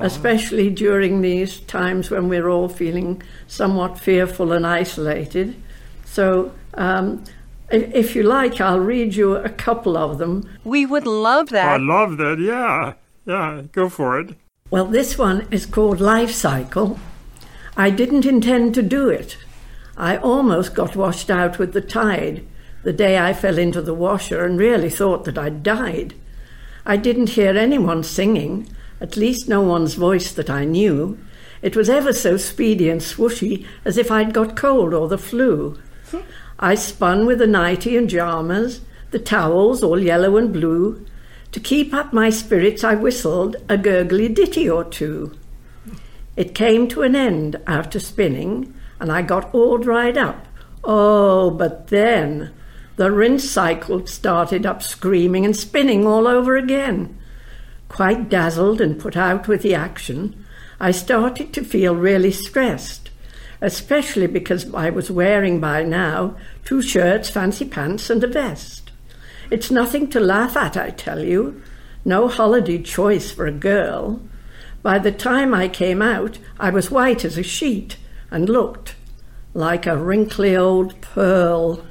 especially 0.00 0.70
during 0.70 1.22
these 1.22 1.60
times 1.60 2.10
when 2.10 2.28
we're 2.28 2.48
all 2.48 2.68
feeling 2.68 3.22
somewhat 3.46 3.98
fearful 3.98 4.52
and 4.52 4.66
isolated. 4.66 5.56
So, 6.04 6.52
um, 6.74 7.24
if, 7.70 7.94
if 7.94 8.14
you 8.14 8.22
like, 8.22 8.60
I'll 8.60 8.80
read 8.80 9.14
you 9.14 9.36
a 9.36 9.48
couple 9.48 9.96
of 9.96 10.18
them. 10.18 10.48
We 10.62 10.84
would 10.84 11.06
love 11.06 11.48
that. 11.48 11.68
I 11.68 11.76
love 11.78 12.18
that. 12.18 12.38
Yeah. 12.38 12.94
Yeah. 13.24 13.62
Go 13.72 13.88
for 13.88 14.20
it. 14.20 14.36
Well, 14.70 14.86
this 14.86 15.18
one 15.18 15.48
is 15.50 15.66
called 15.66 16.00
Life 16.00 16.32
Cycle. 16.32 16.98
I 17.76 17.90
didn't 17.90 18.26
intend 18.26 18.74
to 18.74 18.82
do 18.82 19.08
it. 19.08 19.38
I 19.96 20.16
almost 20.16 20.74
got 20.74 20.96
washed 20.96 21.30
out 21.30 21.58
with 21.58 21.72
the 21.72 21.80
tide 21.80 22.46
the 22.82 22.92
day 22.92 23.18
I 23.18 23.32
fell 23.32 23.58
into 23.58 23.80
the 23.80 23.94
washer 23.94 24.44
and 24.44 24.58
really 24.58 24.90
thought 24.90 25.24
that 25.24 25.38
I'd 25.38 25.62
died. 25.62 26.14
I 26.84 26.96
didn't 26.96 27.30
hear 27.30 27.56
anyone 27.56 28.02
singing, 28.02 28.68
at 29.00 29.16
least 29.16 29.48
no 29.48 29.60
one's 29.60 29.94
voice 29.94 30.32
that 30.32 30.50
I 30.50 30.64
knew. 30.64 31.18
It 31.60 31.76
was 31.76 31.88
ever 31.88 32.12
so 32.12 32.36
speedy 32.36 32.88
and 32.88 33.00
swooshy, 33.00 33.64
as 33.84 33.96
if 33.96 34.10
I'd 34.10 34.34
got 34.34 34.56
cold 34.56 34.92
or 34.92 35.08
the 35.08 35.18
flu. 35.18 35.78
I 36.58 36.74
spun 36.74 37.26
with 37.26 37.38
the 37.38 37.46
nightie 37.46 37.96
and 37.96 38.10
jammers, 38.10 38.80
the 39.10 39.18
towels 39.18 39.82
all 39.82 40.00
yellow 40.00 40.36
and 40.36 40.52
blue. 40.52 41.04
To 41.52 41.60
keep 41.60 41.92
up 41.92 42.12
my 42.12 42.30
spirits, 42.30 42.82
I 42.82 42.94
whistled 42.94 43.56
a 43.68 43.76
gurgly 43.76 44.28
ditty 44.28 44.68
or 44.68 44.84
two. 44.84 45.36
It 46.36 46.54
came 46.54 46.88
to 46.88 47.02
an 47.02 47.14
end 47.14 47.60
after 47.66 48.00
spinning, 48.00 48.74
and 48.98 49.12
I 49.12 49.22
got 49.22 49.54
all 49.54 49.78
dried 49.78 50.16
up. 50.16 50.46
Oh, 50.82 51.50
but 51.50 51.88
then 51.88 52.52
the 52.96 53.10
rinse 53.10 53.48
cycle 53.48 54.06
started 54.06 54.66
up 54.66 54.82
screaming 54.82 55.44
and 55.44 55.56
spinning 55.56 56.06
all 56.06 56.26
over 56.26 56.56
again. 56.56 57.18
Quite 57.88 58.28
dazzled 58.28 58.80
and 58.80 59.00
put 59.00 59.16
out 59.16 59.48
with 59.48 59.62
the 59.62 59.74
action, 59.74 60.44
I 60.80 60.90
started 60.90 61.52
to 61.52 61.64
feel 61.64 61.94
really 61.94 62.32
stressed, 62.32 63.10
especially 63.60 64.26
because 64.26 64.72
I 64.74 64.90
was 64.90 65.10
wearing 65.10 65.60
by 65.60 65.84
now 65.84 66.36
two 66.64 66.82
shirts, 66.82 67.30
fancy 67.30 67.64
pants, 67.64 68.10
and 68.10 68.22
a 68.24 68.26
vest. 68.26 68.90
It's 69.50 69.70
nothing 69.70 70.08
to 70.10 70.20
laugh 70.20 70.56
at, 70.56 70.76
I 70.76 70.90
tell 70.90 71.20
you. 71.20 71.62
No 72.04 72.26
holiday 72.26 72.82
choice 72.82 73.30
for 73.30 73.46
a 73.46 73.52
girl. 73.52 74.20
By 74.82 74.98
the 74.98 75.12
time 75.12 75.54
I 75.54 75.68
came 75.68 76.02
out, 76.02 76.38
I 76.58 76.70
was 76.70 76.90
white 76.90 77.24
as 77.24 77.38
a 77.38 77.42
sheet 77.42 77.96
and 78.30 78.48
looked 78.48 78.96
like 79.54 79.86
a 79.86 79.96
wrinkly 79.96 80.56
old 80.56 81.00
pearl. 81.00 81.84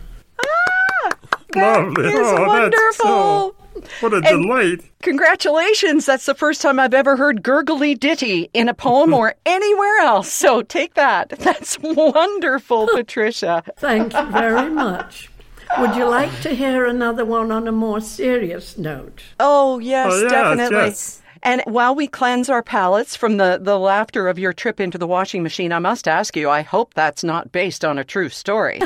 Lovely. 1.55 2.07
is 2.07 2.13
oh, 2.15 2.21
That's 2.23 2.39
uh, 2.39 2.47
wonderful. 2.47 3.05
so, 3.05 3.55
what 4.01 4.13
a 4.13 4.17
And- 4.17 4.23
delight. 4.43 4.81
Congratulations. 5.01 6.05
That's 6.05 6.25
the 6.27 6.35
first 6.35 6.61
time 6.61 6.79
I've 6.79 6.93
ever 6.93 7.15
heard 7.17 7.41
gurgly 7.43 7.95
ditty 7.95 8.49
in 8.53 8.69
a 8.69 8.73
poem 8.73 9.13
or 9.15 9.33
anywhere 9.45 9.97
else. 9.99 10.31
So 10.31 10.61
take 10.61 10.93
that. 10.93 11.29
That's 11.39 11.77
wonderful, 11.81 12.87
Patricia. 12.93 13.63
Thank 13.77 14.13
you 14.13 14.25
very 14.31 14.69
much. 14.69 15.29
Would 15.79 15.95
you 15.95 16.05
like 16.05 16.41
to 16.41 16.49
hear 16.53 16.85
another 16.85 17.23
one 17.25 17.49
on 17.51 17.67
a 17.67 17.71
more 17.71 18.01
serious 18.01 18.77
note? 18.77 19.21
Oh, 19.39 19.79
yes, 19.79 20.11
Oh, 20.11 20.21
yes, 20.23 20.31
definitely. 20.31 20.75
yes. 20.77 21.21
And 21.43 21.63
while 21.65 21.95
we 21.95 22.05
cleanse 22.07 22.49
our 22.49 22.61
palates 22.61 23.15
from 23.15 23.37
the, 23.37 23.57
the 23.59 23.79
laughter 23.79 24.27
of 24.27 24.37
your 24.37 24.53
trip 24.53 24.79
into 24.79 24.97
the 24.99 25.07
washing 25.07 25.41
machine, 25.41 25.71
I 25.71 25.79
must 25.79 26.07
ask 26.07 26.35
you, 26.35 26.49
I 26.49 26.61
hope 26.61 26.93
that's 26.93 27.23
not 27.23 27.51
based 27.51 27.83
on 27.85 27.97
a 27.97 28.03
true 28.03 28.29
story. 28.29 28.79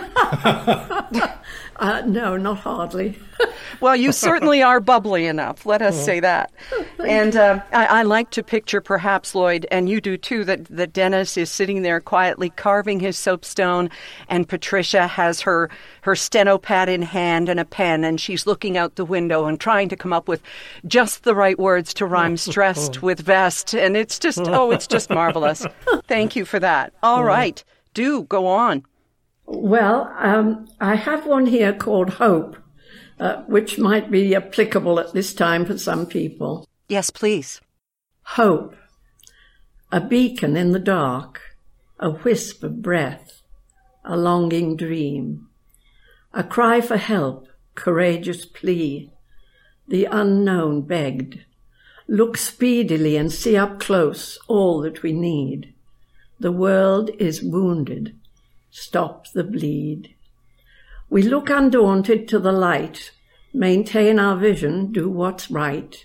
Uh, 1.77 2.01
no, 2.05 2.38
not 2.38 2.60
hardly. 2.60 3.20
Well, 3.82 3.98
you 3.98 4.13
certainly 4.13 4.63
are 4.63 4.79
bubbly 4.79 5.25
enough. 5.25 5.65
Let 5.65 5.82
us 5.82 6.03
say 6.05 6.22
that. 6.22 6.51
And 7.05 7.36
uh, 7.36 7.60
I, 7.72 7.86
I 7.86 8.03
like 8.03 8.32
to 8.32 8.41
picture, 8.41 8.82
perhaps, 8.82 9.36
Lloyd, 9.36 9.67
and 9.70 9.88
you 9.88 10.01
do 10.01 10.17
too, 10.17 10.44
that, 10.46 10.65
that 10.65 10.91
Dennis 10.94 11.38
is 11.38 11.51
sitting 11.51 11.84
there 11.84 12.00
quietly 12.00 12.50
carving 12.50 13.00
his 13.00 13.15
soapstone, 13.17 13.91
and 14.27 14.48
Patricia 14.50 15.05
has 15.05 15.41
her, 15.41 15.70
her 16.01 16.15
steno 16.15 16.58
pad 16.58 16.89
in 16.89 17.03
hand 17.03 17.48
and 17.48 17.60
a 17.60 17.65
pen, 17.65 18.03
and 18.03 18.20
she's 18.20 18.48
looking 18.48 18.75
out 18.75 18.96
the 18.96 19.05
window 19.05 19.46
and 19.46 19.60
trying 19.60 19.89
to 19.89 19.96
come 19.96 20.13
up 20.13 20.27
with 20.27 20.41
just 20.88 21.25
the 21.25 21.36
right 21.36 21.60
words 21.60 21.94
to 21.96 22.05
rhyme 22.08 22.38
stressed 22.48 23.03
with 23.03 23.20
vest. 23.20 23.75
And 23.75 23.96
it's 23.96 24.17
just, 24.17 24.39
oh, 24.39 24.72
it's 24.72 24.88
just 24.88 25.10
marvelous. 25.12 25.63
Thank 26.08 26.36
you 26.36 26.46
for 26.46 26.60
that. 26.60 26.94
All 27.03 27.24
right. 27.24 27.63
Do 27.94 28.24
go 28.24 28.48
on. 28.48 28.84
Well, 29.45 30.13
um, 30.17 30.67
I 30.79 30.95
have 30.95 31.25
one 31.25 31.45
here 31.45 31.73
called 31.73 32.11
Hope, 32.11 32.57
uh, 33.19 33.43
which 33.43 33.77
might 33.77 34.09
be 34.09 34.35
applicable 34.35 34.99
at 34.99 35.13
this 35.13 35.33
time 35.33 35.65
for 35.65 35.77
some 35.77 36.05
people. 36.05 36.67
Yes, 36.89 37.09
please. 37.09 37.61
Hope, 38.23 38.75
a 39.91 40.01
beacon 40.01 40.57
in 40.57 40.71
the 40.71 40.79
dark, 40.79 41.41
a 41.99 42.09
wisp 42.09 42.63
of 42.63 42.81
breath, 42.81 43.41
a 44.03 44.17
longing 44.17 44.75
dream, 44.75 45.47
a 46.33 46.43
cry 46.43 46.81
for 46.81 46.97
help, 46.97 47.47
courageous 47.75 48.45
plea. 48.45 49.11
The 49.87 50.05
unknown 50.05 50.81
begged. 50.81 51.45
Look 52.07 52.37
speedily 52.37 53.15
and 53.15 53.31
see 53.31 53.55
up 53.55 53.79
close 53.79 54.39
all 54.47 54.81
that 54.81 55.03
we 55.03 55.13
need. 55.13 55.73
The 56.39 56.51
world 56.51 57.11
is 57.19 57.43
wounded. 57.43 58.15
Stop 58.77 59.32
the 59.32 59.46
bleed. 59.46 60.13
We 61.10 61.22
look 61.22 61.50
undaunted 61.50 62.27
to 62.27 62.39
the 62.39 62.51
light, 62.51 63.12
maintain 63.53 64.20
our 64.20 64.36
vision, 64.36 64.91
do 64.91 65.10
what's 65.10 65.50
right. 65.50 66.03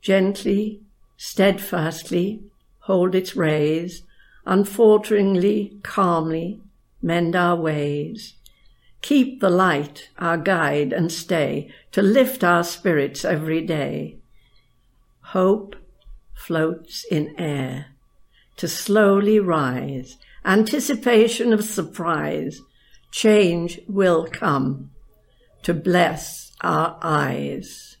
Gently, 0.00 0.82
steadfastly, 1.16 2.44
hold 2.82 3.16
its 3.16 3.34
rays, 3.34 4.04
unfalteringly, 4.46 5.82
calmly, 5.82 6.60
mend 7.02 7.34
our 7.34 7.56
ways. 7.56 8.34
Keep 9.02 9.40
the 9.40 9.50
light 9.50 10.10
our 10.16 10.36
guide 10.36 10.92
and 10.92 11.10
stay 11.10 11.72
to 11.90 12.02
lift 12.02 12.44
our 12.44 12.62
spirits 12.62 13.24
every 13.24 13.62
day. 13.62 14.16
Hope 15.34 15.74
floats 16.34 17.04
in 17.10 17.34
air 17.36 17.86
to 18.58 18.68
slowly 18.68 19.40
rise, 19.40 20.18
anticipation 20.44 21.52
of 21.52 21.64
surprise. 21.64 22.60
Change 23.10 23.80
will 23.88 24.26
come 24.26 24.90
to 25.62 25.74
bless 25.74 26.52
our 26.60 26.98
eyes. 27.02 27.96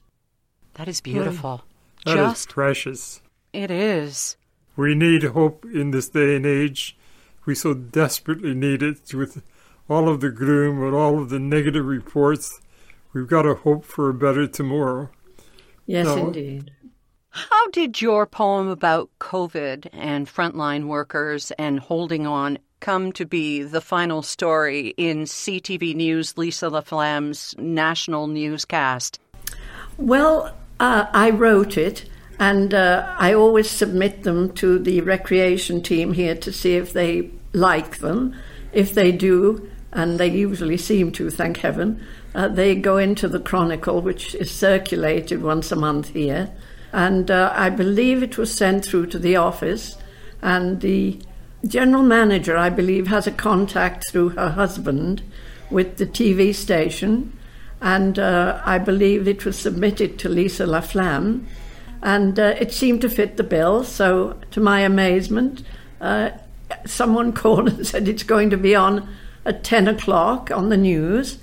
That 0.74 0.88
is 0.88 1.00
beautiful. 1.00 1.62
That 2.04 2.12
is 2.12 2.16
just, 2.16 2.48
precious. 2.50 3.20
it 3.52 3.70
is. 3.70 4.36
We 4.76 4.94
need 4.94 5.22
hope 5.24 5.64
in 5.66 5.90
this 5.90 6.08
day 6.08 6.36
and 6.36 6.46
age. 6.46 6.96
We 7.44 7.54
so 7.54 7.74
desperately 7.74 8.54
need 8.54 8.82
it 8.82 9.12
with 9.12 9.42
all 9.88 10.08
of 10.08 10.20
the 10.20 10.30
gloom 10.30 10.82
and 10.82 10.94
all 10.94 11.18
of 11.20 11.28
the 11.28 11.38
negative 11.40 11.84
reports. 11.84 12.60
We've 13.12 13.26
got 13.26 13.42
to 13.42 13.54
hope 13.54 13.84
for 13.84 14.08
a 14.08 14.14
better 14.14 14.46
tomorrow. 14.46 15.10
Yes, 15.84 16.06
No. 16.06 16.28
indeed. 16.28 16.70
How 17.30 17.68
did 17.70 18.02
your 18.02 18.26
poem 18.26 18.66
about 18.66 19.08
COVID 19.20 19.88
and 19.92 20.26
frontline 20.26 20.86
workers 20.86 21.52
and 21.52 21.78
holding 21.78 22.26
on 22.26 22.58
come 22.80 23.12
to 23.12 23.24
be 23.24 23.62
the 23.62 23.80
final 23.80 24.22
story 24.22 24.94
in 24.96 25.24
CTV 25.24 25.94
News 25.94 26.36
Lisa 26.36 26.68
LaFlamme's 26.68 27.54
national 27.56 28.26
newscast? 28.26 29.20
Well, 29.96 30.56
uh, 30.80 31.06
I 31.12 31.30
wrote 31.30 31.76
it, 31.76 32.08
and 32.40 32.74
uh, 32.74 33.14
I 33.16 33.34
always 33.34 33.70
submit 33.70 34.24
them 34.24 34.52
to 34.54 34.80
the 34.80 35.00
recreation 35.02 35.82
team 35.82 36.12
here 36.12 36.34
to 36.34 36.52
see 36.52 36.74
if 36.74 36.92
they 36.92 37.30
like 37.52 37.98
them. 37.98 38.34
If 38.72 38.94
they 38.94 39.12
do, 39.12 39.70
and 39.92 40.18
they 40.18 40.28
usually 40.28 40.78
seem 40.78 41.12
to, 41.12 41.30
thank 41.30 41.58
heaven, 41.58 42.04
uh, 42.34 42.48
they 42.48 42.74
go 42.74 42.96
into 42.96 43.28
the 43.28 43.40
Chronicle, 43.40 44.00
which 44.00 44.34
is 44.34 44.50
circulated 44.50 45.42
once 45.42 45.70
a 45.70 45.76
month 45.76 46.08
here. 46.08 46.50
And 46.92 47.30
uh, 47.30 47.52
I 47.54 47.70
believe 47.70 48.22
it 48.22 48.36
was 48.36 48.52
sent 48.54 48.84
through 48.84 49.06
to 49.06 49.18
the 49.18 49.36
office, 49.36 49.96
and 50.42 50.80
the 50.80 51.20
general 51.66 52.02
manager, 52.02 52.56
I 52.56 52.70
believe, 52.70 53.06
has 53.08 53.26
a 53.26 53.32
contact 53.32 54.10
through 54.10 54.30
her 54.30 54.50
husband 54.50 55.22
with 55.70 55.98
the 55.98 56.06
TV 56.06 56.54
station. 56.54 57.36
And 57.80 58.18
uh, 58.18 58.60
I 58.64 58.78
believe 58.78 59.26
it 59.26 59.44
was 59.44 59.58
submitted 59.58 60.18
to 60.18 60.28
Lisa 60.28 60.66
LaFlamme, 60.66 61.46
and 62.02 62.38
uh, 62.38 62.54
it 62.58 62.72
seemed 62.72 63.00
to 63.02 63.08
fit 63.08 63.36
the 63.36 63.42
bill. 63.42 63.84
So, 63.84 64.38
to 64.50 64.60
my 64.60 64.80
amazement, 64.80 65.62
uh, 66.00 66.30
someone 66.84 67.32
called 67.42 67.68
and 67.68 67.86
said 67.86 68.08
it's 68.08 68.22
going 68.22 68.50
to 68.50 68.56
be 68.56 68.74
on 68.74 69.08
at 69.44 69.64
10 69.64 69.88
o'clock 69.88 70.50
on 70.50 70.68
the 70.68 70.76
news, 70.76 71.38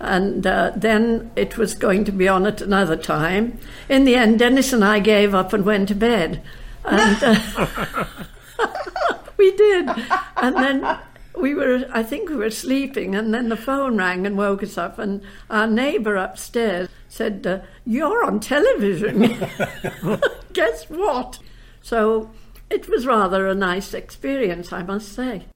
and 0.00 0.46
uh, 0.46 0.72
then 0.76 1.30
it 1.36 1.56
was 1.56 1.74
going 1.74 2.04
to 2.04 2.12
be 2.12 2.28
on 2.28 2.46
at 2.46 2.60
another 2.60 2.96
time. 2.96 3.58
In 3.88 4.04
the 4.04 4.14
end, 4.14 4.38
Dennis 4.38 4.72
and 4.72 4.84
I 4.84 5.00
gave 5.00 5.34
up 5.34 5.52
and 5.52 5.64
went 5.64 5.88
to 5.88 5.94
bed. 5.94 6.42
And 6.84 7.22
uh, 7.22 8.04
we 9.36 9.50
did. 9.56 9.88
And 10.36 10.56
then 10.56 10.98
we 11.36 11.54
were, 11.54 11.88
I 11.92 12.02
think 12.02 12.28
we 12.28 12.36
were 12.36 12.50
sleeping, 12.50 13.14
and 13.14 13.32
then 13.32 13.48
the 13.48 13.56
phone 13.56 13.96
rang 13.96 14.26
and 14.26 14.36
woke 14.36 14.62
us 14.62 14.78
up, 14.78 14.98
and 14.98 15.22
our 15.50 15.66
neighbour 15.66 16.16
upstairs 16.16 16.88
said, 17.08 17.46
uh, 17.46 17.60
You're 17.84 18.24
on 18.24 18.40
television. 18.40 19.20
Guess 20.52 20.90
what? 20.90 21.38
So 21.82 22.30
it 22.70 22.88
was 22.88 23.06
rather 23.06 23.46
a 23.46 23.54
nice 23.54 23.94
experience, 23.94 24.72
I 24.72 24.82
must 24.82 25.12
say. 25.12 25.46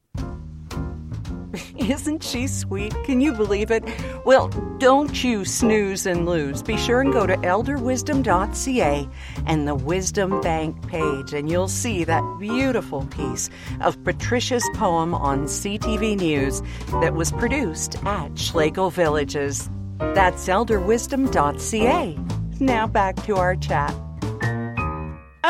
Isn't 1.78 2.22
she 2.22 2.46
sweet? 2.46 2.94
Can 3.04 3.20
you 3.20 3.32
believe 3.32 3.70
it? 3.70 3.84
Well, 4.24 4.48
don't 4.78 5.22
you 5.22 5.44
snooze 5.44 6.06
and 6.06 6.26
lose. 6.26 6.62
Be 6.62 6.76
sure 6.76 7.00
and 7.00 7.12
go 7.12 7.26
to 7.26 7.36
elderwisdom.ca 7.36 9.08
and 9.46 9.68
the 9.68 9.74
Wisdom 9.74 10.40
Bank 10.40 10.86
page, 10.88 11.34
and 11.34 11.50
you'll 11.50 11.68
see 11.68 12.04
that 12.04 12.22
beautiful 12.38 13.04
piece 13.06 13.50
of 13.80 14.02
Patricia's 14.04 14.68
poem 14.74 15.14
on 15.14 15.44
CTV 15.44 16.18
News 16.18 16.62
that 17.00 17.14
was 17.14 17.32
produced 17.32 18.02
at 18.04 18.38
Schlegel 18.38 18.90
Villages. 18.90 19.68
That's 19.98 20.48
elderwisdom.ca. 20.48 22.18
Now 22.60 22.86
back 22.86 23.16
to 23.24 23.36
our 23.36 23.56
chat. 23.56 23.94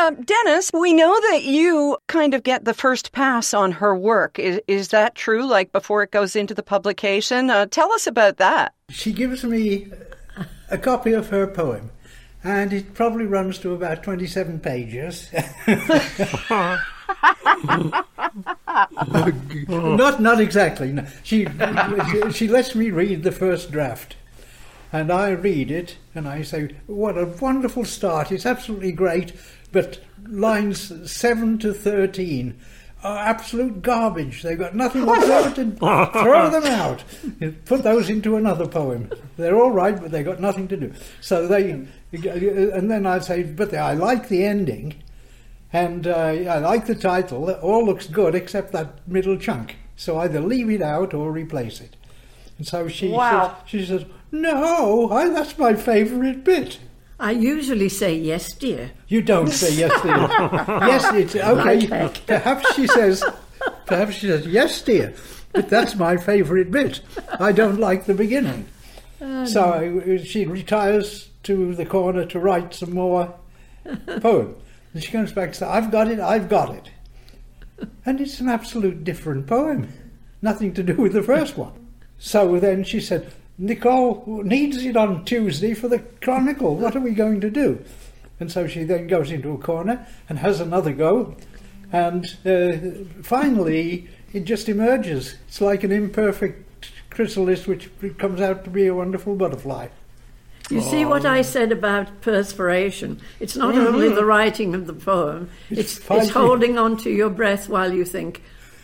Uh, 0.03 0.11
Dennis, 0.11 0.69
we 0.73 0.91
know 0.91 1.17
that 1.31 1.43
you 1.45 1.97
kind 2.07 2.33
of 2.33 2.43
get 2.43 2.65
the 2.65 2.73
first 2.73 3.13
pass 3.13 3.53
on 3.53 3.71
her 3.71 3.95
work. 3.95 4.37
Is, 4.37 4.59
is 4.67 4.89
that 4.89 5.15
true? 5.15 5.45
Like 5.45 5.71
before 5.71 6.03
it 6.03 6.11
goes 6.11 6.35
into 6.35 6.53
the 6.53 6.61
publication? 6.61 7.49
Uh, 7.49 7.67
tell 7.67 7.89
us 7.93 8.05
about 8.05 8.35
that. 8.35 8.73
She 8.89 9.13
gives 9.13 9.45
me 9.45 9.87
a 10.69 10.77
copy 10.77 11.13
of 11.13 11.29
her 11.29 11.47
poem, 11.47 11.89
and 12.43 12.73
it 12.73 12.93
probably 12.93 13.25
runs 13.25 13.59
to 13.59 13.73
about 13.73 14.03
27 14.03 14.59
pages. 14.59 15.29
not, 19.69 20.21
not 20.21 20.41
exactly. 20.41 20.91
No. 20.91 21.05
She, 21.23 21.47
she, 22.11 22.31
she 22.33 22.49
lets 22.49 22.75
me 22.75 22.91
read 22.91 23.23
the 23.23 23.31
first 23.31 23.71
draft. 23.71 24.17
And 24.91 25.11
I 25.11 25.29
read 25.29 25.71
it 25.71 25.95
and 26.13 26.27
I 26.27 26.41
say, 26.43 26.75
What 26.87 27.17
a 27.17 27.25
wonderful 27.25 27.85
start! 27.85 28.33
It's 28.33 28.45
absolutely 28.45 28.91
great 28.91 29.31
but 29.73 29.99
lines 30.25 31.11
7 31.11 31.57
to 31.57 31.73
13 31.73 32.57
are 33.03 33.17
absolute 33.17 33.81
garbage. 33.81 34.41
They've 34.41 34.57
got 34.57 34.75
nothing 34.75 35.05
whatsoever 35.05 35.53
to 35.55 35.71
throw 36.21 36.49
them 36.49 36.65
out. 36.65 37.03
Put 37.65 37.83
those 37.83 38.09
into 38.09 38.37
another 38.37 38.65
poem. 38.65 39.11
They're 39.35 39.59
all 39.59 39.71
right, 39.71 39.99
but 39.99 40.11
they've 40.11 40.23
got 40.23 40.39
nothing 40.39 40.69
to 40.69 40.77
do. 40.77 40.93
So 41.19 41.47
they, 41.47 41.71
and 41.71 42.89
then 42.89 43.05
I'd 43.05 43.25
say, 43.25 43.43
but 43.43 43.73
I 43.73 43.93
like 43.93 44.29
the 44.29 44.45
ending, 44.45 44.95
and 45.73 46.07
uh, 46.07 46.27
I 46.27 46.59
like 46.59 46.85
the 46.85 46.95
title. 46.95 47.49
It 47.49 47.59
all 47.59 47.85
looks 47.85 48.07
good 48.07 48.35
except 48.35 48.71
that 48.71 49.05
middle 49.05 49.37
chunk. 49.37 49.75
So 49.97 50.17
either 50.19 50.39
leave 50.39 50.69
it 50.69 50.81
out 50.81 51.13
or 51.13 51.31
replace 51.31 51.81
it. 51.81 51.97
And 52.57 52.65
so 52.65 52.87
she 52.87 53.09
wow. 53.09 53.57
says, 53.65 53.69
she 53.69 53.85
says, 53.85 54.05
no, 54.31 55.11
I, 55.11 55.29
that's 55.29 55.57
my 55.57 55.73
favourite 55.73 56.43
bit. 56.43 56.79
I 57.23 57.31
usually 57.31 57.87
say 57.87 58.15
yes, 58.15 58.53
dear. 58.53 58.91
You 59.07 59.21
don't 59.21 59.47
say 59.47 59.73
yes, 59.73 60.01
dear. 60.01 60.13
yes, 60.67 61.13
it's 61.13 61.35
okay. 61.37 62.11
Perhaps 62.27 62.75
she 62.75 62.85
says, 62.85 63.23
perhaps 63.85 64.15
she 64.15 64.27
says 64.27 64.45
yes, 64.45 64.81
dear. 64.81 65.13
But 65.53 65.69
that's 65.69 65.95
my 65.95 66.17
favourite 66.17 66.69
bit. 66.69 66.99
I 67.39 67.53
don't 67.53 67.79
like 67.79 68.07
the 68.07 68.13
beginning. 68.13 68.67
Oh, 69.21 69.45
so 69.45 69.61
no. 69.61 70.15
Uh, 70.15 70.17
she 70.21 70.45
retires 70.45 71.29
to 71.43 71.73
the 71.73 71.85
corner 71.85 72.25
to 72.25 72.39
write 72.39 72.73
some 72.73 72.91
more 72.91 73.33
poem. 74.19 74.57
And 74.93 75.01
she 75.01 75.09
comes 75.09 75.31
back 75.31 75.47
and 75.47 75.55
says, 75.55 75.69
I've 75.69 75.91
got 75.91 76.09
it, 76.09 76.19
I've 76.19 76.49
got 76.49 76.75
it. 76.75 76.89
And 78.05 78.19
it's 78.19 78.41
an 78.41 78.49
absolute 78.49 79.05
different 79.05 79.47
poem. 79.47 79.87
Nothing 80.41 80.73
to 80.73 80.83
do 80.83 80.95
with 80.95 81.13
the 81.13 81.23
first 81.23 81.57
one. 81.57 81.87
So 82.19 82.59
then 82.59 82.83
she 82.83 82.99
said, 82.99 83.31
Nicole 83.57 84.41
needs 84.43 84.83
it 84.83 84.97
on 84.97 85.25
Tuesday 85.25 85.73
for 85.73 85.87
the 85.87 85.99
Chronicle. 86.21 86.75
What 86.75 86.95
are 86.95 87.01
we 87.01 87.11
going 87.11 87.39
to 87.41 87.49
do? 87.49 87.83
And 88.39 88.51
so 88.51 88.67
she 88.67 88.83
then 88.83 89.07
goes 89.07 89.31
into 89.31 89.53
a 89.53 89.57
corner 89.57 90.07
and 90.27 90.39
has 90.39 90.59
another 90.59 90.91
go. 90.91 91.35
And 91.91 92.25
uh, 92.45 93.21
finally, 93.21 94.09
it 94.33 94.45
just 94.45 94.67
emerges. 94.67 95.37
It's 95.47 95.61
like 95.61 95.83
an 95.83 95.91
imperfect 95.91 96.89
chrysalis 97.11 97.67
which 97.67 97.89
comes 98.17 98.41
out 98.41 98.63
to 98.63 98.71
be 98.71 98.87
a 98.87 98.95
wonderful 98.95 99.35
butterfly. 99.35 99.87
You 100.69 100.79
oh. 100.79 100.91
see 100.91 101.05
what 101.05 101.25
I 101.25 101.43
said 101.43 101.71
about 101.71 102.21
perspiration? 102.21 103.21
It's 103.39 103.55
not 103.55 103.75
mm-hmm. 103.75 103.95
only 103.95 104.09
the 104.09 104.25
writing 104.25 104.73
of 104.73 104.87
the 104.87 104.93
poem, 104.93 105.49
it's, 105.69 105.97
it's, 105.97 106.09
it's 106.09 106.29
holding 106.31 106.77
on 106.77 106.97
to 106.97 107.11
your 107.11 107.29
breath 107.29 107.69
while 107.69 107.93
you 107.93 108.05
think, 108.05 108.41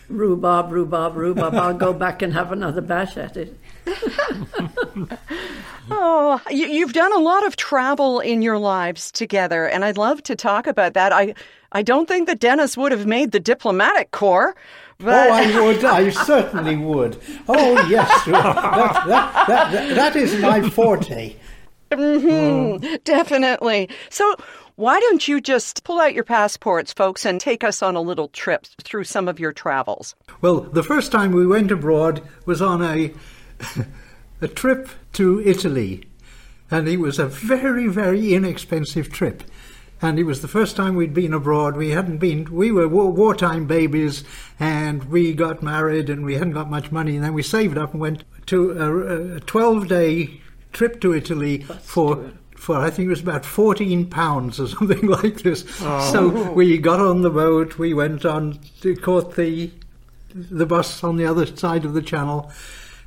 rhubarb, 0.10 0.72
rhubarb, 0.72 1.16
rhubarb, 1.16 1.56
I'll 1.56 1.74
go 1.74 1.94
back 1.94 2.22
and 2.22 2.34
have 2.34 2.52
another 2.52 2.82
bash 2.82 3.18
at 3.18 3.38
it. 3.38 3.58
Oh, 5.92 6.42
you, 6.50 6.86
have 6.86 6.94
done 6.94 7.14
a 7.14 7.20
lot 7.20 7.46
of 7.46 7.56
travel 7.56 8.20
in 8.20 8.42
your 8.42 8.58
lives 8.58 9.12
together, 9.12 9.66
and 9.66 9.86
I'd 9.86 9.98
love 9.98 10.24
to 10.24 10.36
talk 10.36 10.68
about 10.68 10.94
that. 10.94 11.12
I, 11.14 11.34
I 11.72 11.84
don't 11.84 12.08
think 12.08 12.28
that 12.28 12.40
Dennis 12.40 12.78
would 12.78 12.92
have 12.92 13.06
made 13.06 13.32
the 13.32 13.40
diplomatic 13.40 14.12
corps. 14.12 14.56
But... 14.98 15.30
Oh, 15.30 15.34
I 15.34 15.62
would. 15.62 15.86
I 15.86 16.10
certainly 16.10 16.76
would. 16.76 17.18
Oh, 17.48 17.88
yes. 17.88 18.26
that, 18.26 19.06
that, 19.08 19.48
that, 19.48 19.96
that 19.96 20.16
is 20.16 20.40
my 20.42 20.70
forte. 20.70 21.36
Mm-hmm, 21.92 22.86
oh. 22.86 22.98
Definitely. 23.04 23.90
So, 24.10 24.36
why 24.76 25.00
don't 25.00 25.28
you 25.28 25.42
just 25.42 25.84
pull 25.84 26.00
out 26.00 26.14
your 26.14 26.24
passports, 26.24 26.94
folks, 26.94 27.26
and 27.26 27.42
take 27.42 27.64
us 27.64 27.82
on 27.82 27.96
a 27.96 28.02
little 28.02 28.30
trip 28.30 28.66
through 28.84 29.04
some 29.04 29.28
of 29.28 29.40
your 29.40 29.52
travels? 29.52 30.16
Well, 30.42 30.62
the 30.62 30.84
first 30.84 31.12
time 31.12 31.32
we 31.32 31.46
went 31.46 31.72
abroad 31.72 32.22
was 32.46 32.62
on 32.62 32.82
a 32.82 33.14
a 34.42 34.48
trip 34.48 34.90
to 35.14 35.42
Italy, 35.42 36.04
and 36.72 36.88
it 36.88 36.98
was 36.98 37.20
a 37.20 37.28
very, 37.28 37.88
very 37.88 38.34
inexpensive 38.34 39.12
trip. 39.12 39.44
And 40.02 40.18
it 40.18 40.24
was 40.24 40.42
the 40.42 40.48
first 40.48 40.78
time 40.78 40.96
we'd 40.96 41.14
been 41.14 41.34
abroad. 41.34 41.76
We 41.76 41.90
hadn't 41.90 42.20
been, 42.20 42.46
we 42.54 42.72
were 42.72 42.88
war- 42.88 43.12
wartime 43.12 43.68
babies, 43.68 44.24
and 44.58 45.04
we 45.06 45.34
got 45.34 45.62
married, 45.62 46.10
and 46.10 46.24
we 46.24 46.36
hadn't 46.36 46.54
got 46.54 46.70
much 46.70 46.90
money. 46.90 47.18
And 47.18 47.26
then 47.26 47.34
we 47.34 47.44
saved 47.44 47.78
up 47.78 47.92
and 47.92 48.00
went 48.00 48.24
to 48.46 48.72
a, 48.72 49.36
a 49.36 49.40
12 49.42 49.88
day 49.90 50.40
trip 50.72 51.02
to 51.02 51.14
Italy 51.14 51.64
for 51.82 52.32
for 52.56 52.78
I 52.78 52.90
think 52.90 53.08
it 53.08 53.10
was 53.10 53.22
about 53.22 53.46
fourteen 53.46 54.06
pounds 54.06 54.60
or 54.60 54.68
something 54.78 55.08
like 55.08 55.42
this. 55.42 55.66
Oh. 55.82 56.12
So 56.12 56.52
we 56.52 56.78
got 56.78 57.00
on 57.00 57.22
the 57.22 57.30
boat, 57.30 57.80
we 57.80 57.94
went 57.94 58.26
on, 58.26 58.60
caught 59.02 59.36
the 59.36 59.72
the 60.34 60.66
bus 60.66 61.04
on 61.04 61.16
the 61.16 61.26
other 61.26 61.46
side 61.46 61.86
of 61.86 61.94
the 61.94 62.02
channel, 62.02 62.52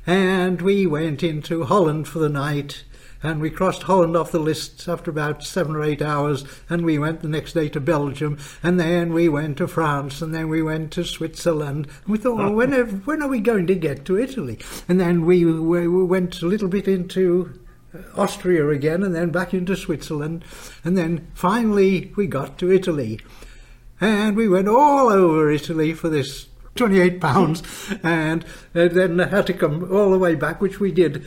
and 0.05 0.61
we 0.61 0.85
went 0.85 1.23
into 1.23 1.63
Holland 1.63 2.07
for 2.07 2.19
the 2.19 2.29
night. 2.29 2.83
And 3.25 3.39
we 3.39 3.49
crossed 3.49 3.83
Holland 3.83 4.17
off 4.17 4.33
the 4.33 4.39
list 4.39 4.85
after 4.89 5.09
about 5.09 5.43
seven 5.43 5.77
or 5.77 5.83
eight 5.83 6.01
hours, 6.01 6.43
and 6.69 6.83
we 6.83 6.99
went 6.99 7.21
the 7.21 7.29
next 7.29 7.53
day 7.53 7.69
to 7.69 7.79
Belgium, 7.79 8.37
and 8.61 8.77
then 8.77 9.13
we 9.13 9.29
went 9.29 9.57
to 9.59 9.67
France, 9.69 10.21
and 10.21 10.35
then 10.35 10.49
we 10.49 10.61
went 10.61 10.91
to 10.91 11.05
Switzerland. 11.05 11.87
And 12.03 12.11
we 12.11 12.17
thought, 12.17 12.35
well, 12.35 12.53
when 12.53 12.73
are, 12.73 12.85
when 12.85 13.21
are 13.21 13.29
we 13.29 13.39
going 13.39 13.65
to 13.67 13.75
get 13.75 14.03
to 14.05 14.19
Italy? 14.19 14.59
And 14.89 14.99
then 14.99 15.25
we, 15.25 15.45
we 15.45 15.87
went 15.87 16.41
a 16.41 16.47
little 16.47 16.67
bit 16.67 16.85
into 16.85 17.57
uh, 17.95 17.99
Austria 18.17 18.67
again, 18.67 19.03
and 19.03 19.15
then 19.15 19.29
back 19.29 19.53
into 19.53 19.77
Switzerland, 19.77 20.43
and 20.83 20.97
then 20.97 21.25
finally 21.33 22.11
we 22.17 22.27
got 22.27 22.57
to 22.57 22.73
Italy. 22.73 23.21
And 24.01 24.35
we 24.35 24.49
went 24.49 24.67
all 24.67 25.07
over 25.07 25.49
Italy 25.49 25.93
for 25.93 26.09
this 26.09 26.47
28 26.75 27.21
pounds, 27.21 27.61
and 28.03 28.43
uh, 28.75 28.87
then 28.87 29.19
had 29.19 29.47
to 29.47 29.53
come 29.53 29.91
all 29.91 30.11
the 30.11 30.17
way 30.17 30.35
back, 30.35 30.61
which 30.61 30.79
we 30.79 30.91
did, 30.91 31.25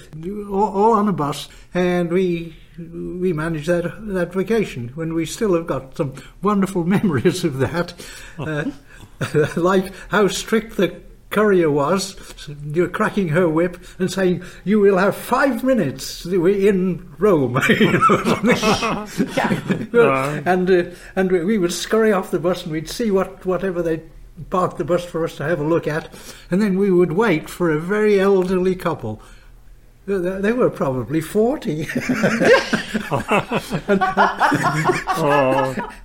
all, 0.48 0.64
all, 0.64 0.92
on 0.94 1.08
a 1.08 1.12
bus, 1.12 1.48
and 1.74 2.10
we 2.10 2.56
we 2.78 3.32
managed 3.32 3.68
that 3.68 3.84
that 4.08 4.34
vacation 4.34 4.88
when 4.96 5.14
we 5.14 5.24
still 5.24 5.54
have 5.54 5.66
got 5.66 5.96
some 5.96 6.12
wonderful 6.42 6.84
memories 6.96 7.44
of 7.44 7.58
that, 7.58 7.94
uh, 8.38 8.64
like 9.56 9.92
how 10.08 10.28
strict 10.28 10.76
the 10.76 11.00
courier 11.30 11.70
was, 11.70 12.16
you're 12.64 12.88
cracking 12.88 13.28
her 13.28 13.48
whip 13.48 13.78
and 13.98 14.10
saying, 14.10 14.42
"You 14.64 14.80
will 14.80 14.98
have 14.98 15.16
five 15.16 15.62
minutes 15.62 16.24
We're 16.24 16.68
in 16.68 17.14
Rome," 17.18 17.56
and 20.46 20.70
uh, 20.70 20.84
and 21.14 21.30
we 21.30 21.58
would 21.58 21.72
scurry 21.72 22.12
off 22.12 22.30
the 22.30 22.38
bus 22.40 22.64
and 22.64 22.72
we'd 22.72 22.88
see 22.88 23.10
what 23.10 23.44
whatever 23.44 23.82
they 23.82 24.02
parked 24.50 24.78
the 24.78 24.84
bus 24.84 25.04
for 25.04 25.24
us 25.24 25.36
to 25.36 25.44
have 25.44 25.60
a 25.60 25.64
look 25.64 25.86
at, 25.86 26.12
and 26.50 26.60
then 26.60 26.78
we 26.78 26.90
would 26.90 27.12
wait 27.12 27.48
for 27.48 27.70
a 27.70 27.80
very 27.80 28.20
elderly 28.20 28.74
couple. 28.74 29.20
They 30.06 30.52
were 30.52 30.70
probably 30.70 31.20
40. 31.20 31.80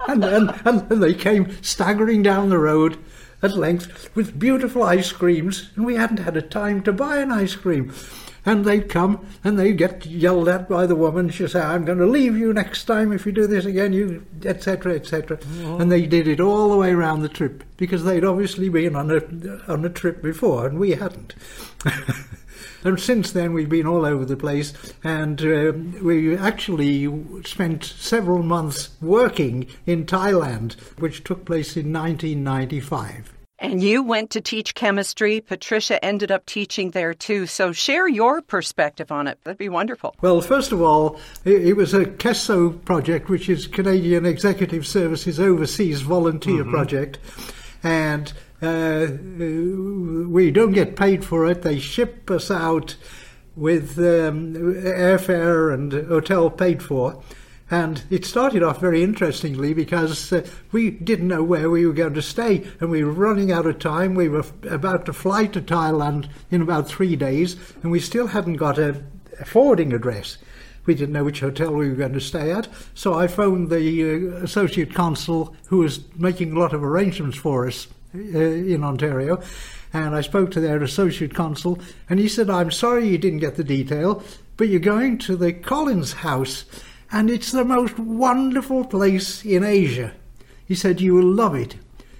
and, 0.08 0.24
and, 0.24 0.50
and, 0.66 0.92
and, 0.92 1.04
they 1.04 1.14
came 1.14 1.56
staggering 1.62 2.24
down 2.24 2.50
the 2.50 2.58
road 2.58 2.98
at 3.44 3.56
length 3.56 4.10
with 4.16 4.40
beautiful 4.40 4.82
ice 4.82 5.12
creams, 5.12 5.70
and 5.76 5.86
we 5.86 5.96
hadn't 5.96 6.18
had 6.18 6.36
a 6.36 6.42
time 6.42 6.82
to 6.84 6.92
buy 6.92 7.20
an 7.20 7.32
ice 7.32 7.56
cream. 7.56 7.94
And 8.46 8.66
they'd 8.66 8.90
come 8.90 9.26
and 9.44 9.58
they'd 9.58 9.78
get 9.78 10.06
yelled 10.06 10.50
at 10.50 10.68
by 10.68 10.88
the 10.88 10.96
woman. 10.96 11.30
She'd 11.30 11.52
say, 11.52 11.62
I'm 11.62 11.86
going 11.86 12.00
to 12.00 12.08
leave 12.08 12.36
you 12.36 12.54
next 12.54 12.86
time 12.86 13.12
if 13.12 13.26
you 13.26 13.32
do 13.32 13.46
this 13.46 13.66
again, 13.66 13.94
you, 13.94 14.26
etc., 14.44 14.96
etc. 14.96 15.40
And 15.54 15.92
they 15.92 16.08
did 16.08 16.28
it 16.28 16.40
all 16.40 16.70
the 16.70 16.78
way 16.78 16.92
around 16.92 17.22
the 17.22 17.30
trip 17.30 17.64
because 17.78 18.04
they'd 18.04 18.26
obviously 18.26 18.70
been 18.70 18.96
on 18.96 19.12
a, 19.12 19.72
on 19.72 19.86
a 19.86 19.90
trip 19.90 20.22
before 20.22 20.66
and 20.66 20.80
we 20.80 20.92
hadn't. 20.92 21.36
And 22.84 23.00
since 23.00 23.32
then, 23.32 23.54
we've 23.54 23.70
been 23.70 23.86
all 23.86 24.06
over 24.06 24.26
the 24.26 24.38
place, 24.38 24.74
and 25.04 25.40
uh, 25.42 25.72
we 26.02 26.36
actually 26.36 27.08
spent 27.44 27.84
several 27.84 28.42
months 28.42 28.90
working 29.02 29.68
in 29.86 30.06
Thailand, 30.06 30.74
which 30.98 31.24
took 31.24 31.46
place 31.46 31.78
in 31.78 31.94
1995. 31.94 33.34
And 33.62 33.82
you 33.84 34.02
went 34.02 34.32
to 34.32 34.42
teach 34.42 34.74
chemistry. 34.74 35.40
Patricia 35.40 36.04
ended 36.04 36.32
up 36.32 36.48
teaching 36.48 36.92
there 36.92 37.14
too. 37.14 37.46
So 37.46 37.72
share 37.72 38.08
your 38.08 38.42
perspective 38.42 39.12
on 39.12 39.28
it. 39.28 39.38
That'd 39.44 39.60
be 39.60 39.70
wonderful. 39.70 40.16
Well, 40.20 40.42
first 40.42 40.72
of 40.72 40.82
all, 40.82 41.20
it, 41.46 41.68
it 41.68 41.74
was 41.74 41.94
a 41.94 42.06
CESO 42.06 42.84
project, 42.86 43.30
which 43.30 43.48
is 43.50 43.68
Canadian 43.68 44.26
Executive 44.26 44.88
Services 44.88 45.40
Overseas 45.40 46.02
Volunteer 46.02 46.64
mm-hmm. 46.64 46.72
Project. 46.72 47.20
And 47.84 48.34
uh, 48.64 49.08
we 50.28 50.50
don't 50.50 50.72
get 50.72 50.96
paid 50.96 51.24
for 51.24 51.46
it. 51.46 51.62
They 51.62 51.78
ship 51.78 52.32
us 52.32 52.50
out 52.50 52.96
with 53.56 54.00
um, 54.00 54.56
airfare 54.56 55.72
and 55.72 55.94
hotel 55.94 56.50
paid 56.50 56.82
for. 56.82 57.22
And 57.72 58.04
it 58.10 58.26
started 58.26 58.62
off 58.62 58.82
very 58.82 59.02
interestingly 59.02 59.74
because 59.74 60.34
uh, 60.34 60.46
we 60.74 60.92
didn't 60.92 61.30
know 61.30 61.42
where 61.42 61.70
we 61.70 61.86
were 61.88 61.94
going 61.94 62.14
to 62.16 62.22
stay 62.22 62.68
and 62.82 62.92
we 62.92 63.04
were 63.04 63.12
running 63.12 63.52
out 63.52 63.66
of 63.66 63.80
time. 63.80 64.14
We 64.14 64.28
were 64.28 64.46
about 64.70 65.06
to 65.06 65.14
fly 65.14 65.48
to 65.48 65.62
Thailand 65.62 66.30
in 66.52 66.62
about 66.62 66.90
three 66.90 67.16
days 67.16 67.56
and 67.82 67.92
we 67.92 68.02
still 68.02 68.28
hadn't 68.28 68.58
got 68.58 68.78
a, 68.78 69.02
a 69.40 69.46
forwarding 69.46 69.94
address. 69.94 70.38
We 70.86 70.96
didn't 70.96 71.14
know 71.14 71.24
which 71.24 71.40
hotel 71.40 71.74
we 71.74 71.90
were 71.90 71.96
going 71.96 72.14
to 72.14 72.20
stay 72.20 72.52
at. 72.52 72.68
So 72.94 73.14
I 73.14 73.28
phoned 73.28 73.70
the 73.70 74.04
uh, 74.04 74.44
associate 74.44 74.94
consul 74.94 75.56
who 75.68 75.78
was 75.78 76.02
making 76.18 76.52
a 76.52 76.60
lot 76.60 76.74
of 76.74 76.84
arrangements 76.84 77.38
for 77.38 77.68
us 77.68 77.88
uh, 78.14 78.18
in 78.18 78.84
Ontario. 78.84 79.42
And 79.94 80.16
I 80.16 80.22
spoke 80.22 80.52
to 80.52 80.60
their 80.60 80.82
associate 80.82 81.34
consul, 81.34 81.80
and 82.10 82.20
he 82.20 82.28
said, 82.28 82.50
I'm 82.50 82.72
sorry 82.72 83.08
you 83.08 83.18
didn't 83.18 83.40
get 83.40 83.56
the 83.56 83.64
detail, 83.64 84.24
but 84.56 84.70
you're 84.70 84.80
going 84.80 85.18
to 85.20 85.36
the 85.36 85.52
Collins 85.52 86.14
house, 86.14 86.66
and 87.12 87.30
it's 87.30 87.52
the 87.52 87.66
most 87.66 87.98
wonderful 88.00 88.86
place 88.86 89.44
in 89.44 89.64
Asia. 89.64 90.14
He 90.66 90.76
said, 90.76 91.02
You 91.02 91.16
will 91.16 91.32
love 91.34 91.56
it. 91.56 91.76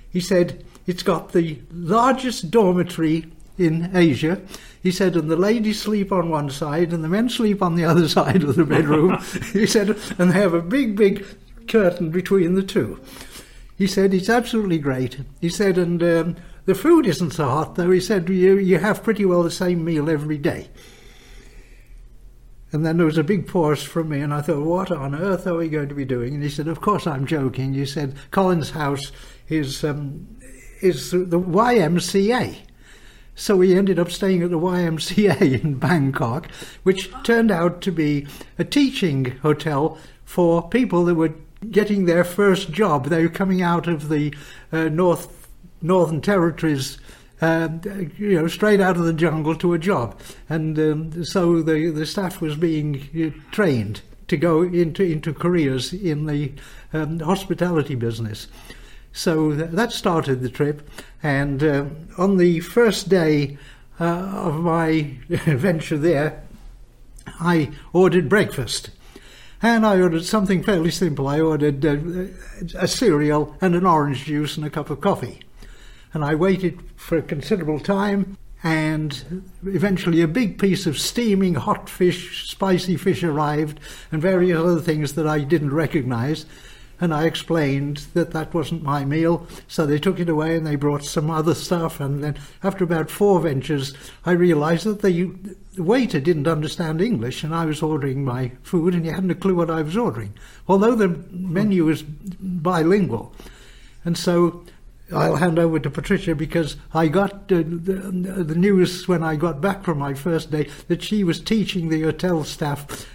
He 0.10 0.20
said, 0.20 0.64
It's 0.86 1.04
got 1.04 1.32
the 1.32 1.60
largest 1.72 2.52
dormitory 2.52 3.26
in 3.58 3.96
Asia. 3.96 4.42
He 4.82 4.92
said, 4.92 5.16
and 5.16 5.30
the 5.30 5.36
ladies 5.36 5.80
sleep 5.80 6.12
on 6.12 6.30
one 6.30 6.50
side 6.50 6.92
and 6.92 7.04
the 7.04 7.10
men 7.10 7.30
sleep 7.30 7.62
on 7.62 7.76
the 7.76 7.86
other 7.86 8.08
side 8.18 8.44
of 8.44 8.56
the 8.56 8.66
bedroom. 8.66 9.18
he 9.54 9.66
said, 9.66 9.90
and 10.18 10.32
they 10.32 10.40
have 10.40 10.54
a 10.54 10.62
big, 10.62 10.96
big 10.96 11.26
curtain 11.68 12.10
between 12.10 12.56
the 12.56 12.64
two. 12.64 13.00
He 13.78 13.88
said, 13.88 14.14
it's 14.14 14.30
absolutely 14.30 14.80
great. 14.80 15.20
He 15.40 15.50
said, 15.50 15.78
and 15.78 16.02
um, 16.04 16.36
the 16.66 16.76
food 16.76 17.06
isn't 17.06 17.32
so 17.32 17.46
hot, 17.46 17.76
though. 17.76 17.92
He 17.92 18.00
said, 18.00 18.30
you, 18.30 18.58
you 18.58 18.80
have 18.80 19.04
pretty 19.04 19.26
well 19.26 19.44
the 19.44 19.52
same 19.52 19.84
meal 19.84 20.10
every 20.10 20.38
day. 20.38 20.70
And 22.72 22.86
then 22.86 22.98
there 22.98 23.06
was 23.06 23.18
a 23.18 23.24
big 23.24 23.48
pause 23.48 23.84
from 23.84 24.10
me, 24.10 24.22
and 24.22 24.34
I 24.34 24.42
thought, 24.42 24.66
what 24.66 24.92
on 24.92 25.14
earth 25.14 25.46
are 25.46 25.58
we 25.58 25.68
going 25.68 25.90
to 25.90 25.96
be 25.96 26.06
doing? 26.06 26.34
And 26.34 26.44
he 26.44 26.50
said, 26.50 26.68
of 26.68 26.80
course 26.80 27.06
I'm 27.06 27.26
joking. 27.26 27.74
He 27.74 27.86
said, 27.86 28.16
Collins 28.32 28.70
House 28.70 29.12
is, 29.50 29.84
um, 29.84 30.28
is 30.82 31.12
the 31.12 31.40
YMCA. 31.40 32.60
So 33.36 33.58
we 33.58 33.76
ended 33.78 34.00
up 34.00 34.12
staying 34.12 34.44
at 34.44 34.52
the 34.52 34.60
YMCA 34.60 35.42
in 35.64 35.76
Bangkok, 35.76 36.50
which 36.84 37.12
turned 37.24 37.52
out 37.52 37.82
to 37.82 37.92
be 37.92 38.28
a 38.58 38.64
teaching 38.64 39.38
hotel 39.42 39.98
for 40.24 40.68
people 40.70 41.06
that 41.06 41.16
were 41.16 41.34
getting 41.70 42.06
their 42.06 42.24
first 42.24 42.72
job. 42.72 43.08
They 43.08 43.24
were 43.24 43.30
coming 43.30 43.62
out 43.62 43.88
of 43.88 44.10
the 44.10 44.34
uh, 44.72 44.86
North 44.86 45.38
Northern 45.82 46.22
Territories. 46.22 47.00
Uh, 47.42 47.70
you 48.18 48.40
know, 48.40 48.48
straight 48.48 48.80
out 48.80 48.98
of 48.98 49.04
the 49.04 49.14
jungle 49.14 49.56
to 49.56 49.74
a 49.74 49.80
job, 49.80 50.20
and 50.48 50.78
um, 50.78 51.26
so 51.26 51.62
the 51.62 51.90
the 51.90 52.06
staff 52.06 52.40
was 52.40 52.56
being 52.56 53.10
uh, 53.16 53.52
trained 53.52 54.02
to 54.28 54.38
go 54.38 54.62
into 54.62 55.04
into 55.04 55.34
careers 55.34 55.92
in 55.92 56.28
the 56.28 56.52
um, 56.94 57.20
hospitality 57.20 57.96
business. 57.96 58.48
So 59.12 59.56
th- 59.56 59.72
that 59.72 59.92
started 59.92 60.42
the 60.42 60.50
trip, 60.50 60.88
and 61.24 61.64
uh, 61.64 61.86
on 62.18 62.38
the 62.38 62.60
first 62.60 63.10
day 63.10 63.58
uh, 64.00 64.06
of 64.06 64.62
my 64.62 65.18
venture 65.30 65.98
there, 65.98 66.44
I 67.40 67.72
ordered 67.92 68.30
breakfast 68.30 68.92
and 69.62 69.86
I 69.86 70.02
ordered 70.02 70.26
something 70.26 70.64
fairly 70.64 70.92
simple. 70.92 71.28
I 71.28 71.40
ordered 71.40 71.86
uh, 71.86 71.98
a 72.76 72.88
cereal 72.88 73.56
and 73.62 73.76
an 73.76 73.86
orange 73.86 74.26
juice 74.26 74.58
and 74.58 74.66
a 74.66 74.70
cup 74.70 74.90
of 74.90 75.02
coffee. 75.02 75.42
And 76.14 76.24
I 76.24 76.36
waited 76.36 76.82
for 76.96 77.18
a 77.18 77.22
considerable 77.22 77.80
time, 77.80 78.38
and 78.64 79.44
eventually 79.66 80.22
a 80.22 80.28
big 80.28 80.60
piece 80.60 80.86
of 80.86 81.00
steaming 81.00 81.56
hot 81.56 81.90
fish, 81.90 82.50
spicy 82.50 82.98
fish 82.98 83.24
arrived, 83.24 83.80
and 84.12 84.22
various 84.22 84.60
other 84.60 84.82
things 84.82 85.14
that 85.14 85.28
I 85.28 85.40
didn't 85.40 85.74
recognize 85.74 86.46
and 87.02 87.16
I 87.16 87.26
explained 87.26 88.06
that 88.14 88.32
that 88.32 88.54
wasn't 88.54 88.84
my 88.84 89.04
meal. 89.04 89.48
So 89.68 89.88
they 89.88 89.98
took 89.98 90.20
it 90.20 90.30
away 90.30 90.56
and 90.56 90.66
they 90.66 90.76
brought 90.76 91.04
some 91.04 91.32
other 91.32 91.56
stuff. 91.56 92.00
And 92.00 92.24
then 92.24 92.38
after 92.64 92.84
about 92.84 93.10
four 93.10 93.40
ventures, 93.42 93.94
I 94.24 94.32
realized 94.32 94.86
that 94.86 95.02
the, 95.02 95.32
waiter 95.78 96.20
didn't 96.20 96.48
understand 96.48 97.02
English 97.02 97.44
and 97.44 97.56
I 97.56 97.66
was 97.66 97.82
ordering 97.82 98.24
my 98.24 98.52
food 98.62 98.94
and 98.94 99.06
he 99.06 99.12
hadn't 99.12 99.32
a 99.32 99.36
clue 99.36 99.56
what 99.56 99.72
I 99.72 99.82
was 99.82 99.98
ordering, 99.98 100.34
although 100.68 100.96
the 100.96 101.08
menu 101.32 101.86
was 101.86 102.04
bilingual. 102.04 103.34
And 104.06 104.18
so 104.18 104.64
I'll 105.14 105.36
hand 105.36 105.60
over 105.60 105.80
to 105.80 105.90
Patricia 105.90 106.36
because 106.36 106.78
I 106.94 107.08
got 107.08 107.48
the, 107.48 107.64
the, 107.64 108.56
news 108.56 109.08
when 109.08 109.24
I 109.24 109.36
got 109.36 109.62
back 109.62 109.84
from 109.84 109.98
my 109.98 110.14
first 110.14 110.52
day 110.52 110.70
that 110.88 111.04
she 111.04 111.24
was 111.24 111.40
teaching 111.40 111.90
the 111.90 112.02
hotel 112.02 112.44
staff 112.44 113.08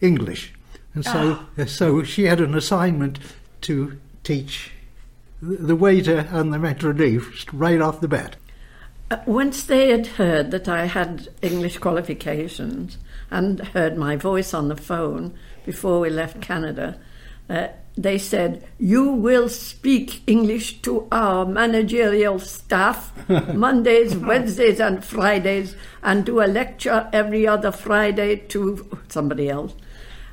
English. 0.00 0.52
And 0.94 1.04
so, 1.04 1.46
oh. 1.58 1.64
so 1.64 2.02
she 2.02 2.24
had 2.24 2.40
an 2.40 2.54
assignment 2.54 3.18
to 3.62 3.98
teach 4.22 4.70
the 5.40 5.76
waiter 5.76 6.28
and 6.30 6.52
the 6.52 6.58
maitre 6.58 6.94
d' 6.94 7.20
right 7.52 7.80
off 7.80 8.00
the 8.00 8.08
bat. 8.08 8.36
Uh, 9.10 9.18
once 9.26 9.64
they 9.64 9.90
had 9.90 10.06
heard 10.06 10.50
that 10.50 10.68
I 10.68 10.86
had 10.86 11.28
English 11.42 11.78
qualifications 11.78 12.96
and 13.30 13.60
heard 13.60 13.98
my 13.98 14.16
voice 14.16 14.54
on 14.54 14.68
the 14.68 14.76
phone 14.76 15.34
before 15.66 16.00
we 16.00 16.08
left 16.08 16.40
Canada, 16.40 16.98
uh, 17.50 17.68
they 17.96 18.18
said, 18.18 18.66
You 18.78 19.12
will 19.12 19.48
speak 19.48 20.22
English 20.26 20.82
to 20.82 21.06
our 21.12 21.46
managerial 21.46 22.38
staff 22.38 23.12
Mondays, 23.54 24.16
Wednesdays, 24.16 24.80
and 24.80 25.04
Fridays, 25.04 25.76
and 26.02 26.24
do 26.24 26.40
a 26.40 26.46
lecture 26.46 27.08
every 27.12 27.46
other 27.46 27.70
Friday 27.70 28.36
to 28.36 28.98
somebody 29.08 29.48
else. 29.48 29.74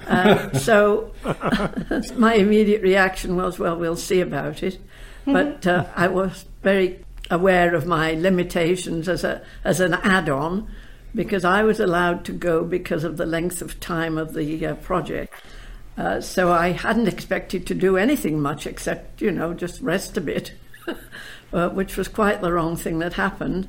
Uh, 0.08 0.52
so 0.58 1.12
my 2.16 2.34
immediate 2.34 2.82
reaction 2.82 3.36
was, 3.36 3.60
well, 3.60 3.78
we'll 3.78 3.96
see 3.96 4.22
about 4.22 4.64
it. 4.64 4.80
Mm-hmm. 5.28 5.34
But 5.34 5.68
uh, 5.68 5.86
I 5.96 6.08
was 6.08 6.46
very 6.64 7.06
aware 7.30 7.76
of 7.76 7.86
my 7.86 8.14
limitations 8.14 9.08
as 9.08 9.24
a 9.24 9.42
as 9.64 9.80
an 9.80 9.94
add-on 9.94 10.70
because 11.14 11.46
I 11.46 11.64
was 11.64 11.80
allowed 11.80 12.26
to 12.26 12.34
go 12.34 12.64
because 12.64 13.04
of 13.04 13.18
the 13.18 13.26
length 13.26 13.62
of 13.62 13.80
time 13.80 14.18
of 14.18 14.34
the 14.34 14.66
uh, 14.66 14.76
project. 14.76 15.34
Uh, 15.98 16.22
so 16.22 16.52
I 16.52 16.70
hadn't 16.70 17.08
expected 17.08 17.68
to 17.68 17.76
do 17.76 17.98
anything 17.98 18.40
much 18.42 18.66
except, 18.66 19.22
you 19.22 19.32
know, 19.32 19.54
just 19.54 19.82
rest 19.82 20.18
a 20.18 20.22
bit, 20.22 20.54
uh, 21.54 21.70
which 21.70 21.98
was 21.98 22.08
quite 22.08 22.42
the 22.42 22.52
wrong 22.52 22.76
thing 22.76 23.00
that 23.00 23.14
happened. 23.14 23.68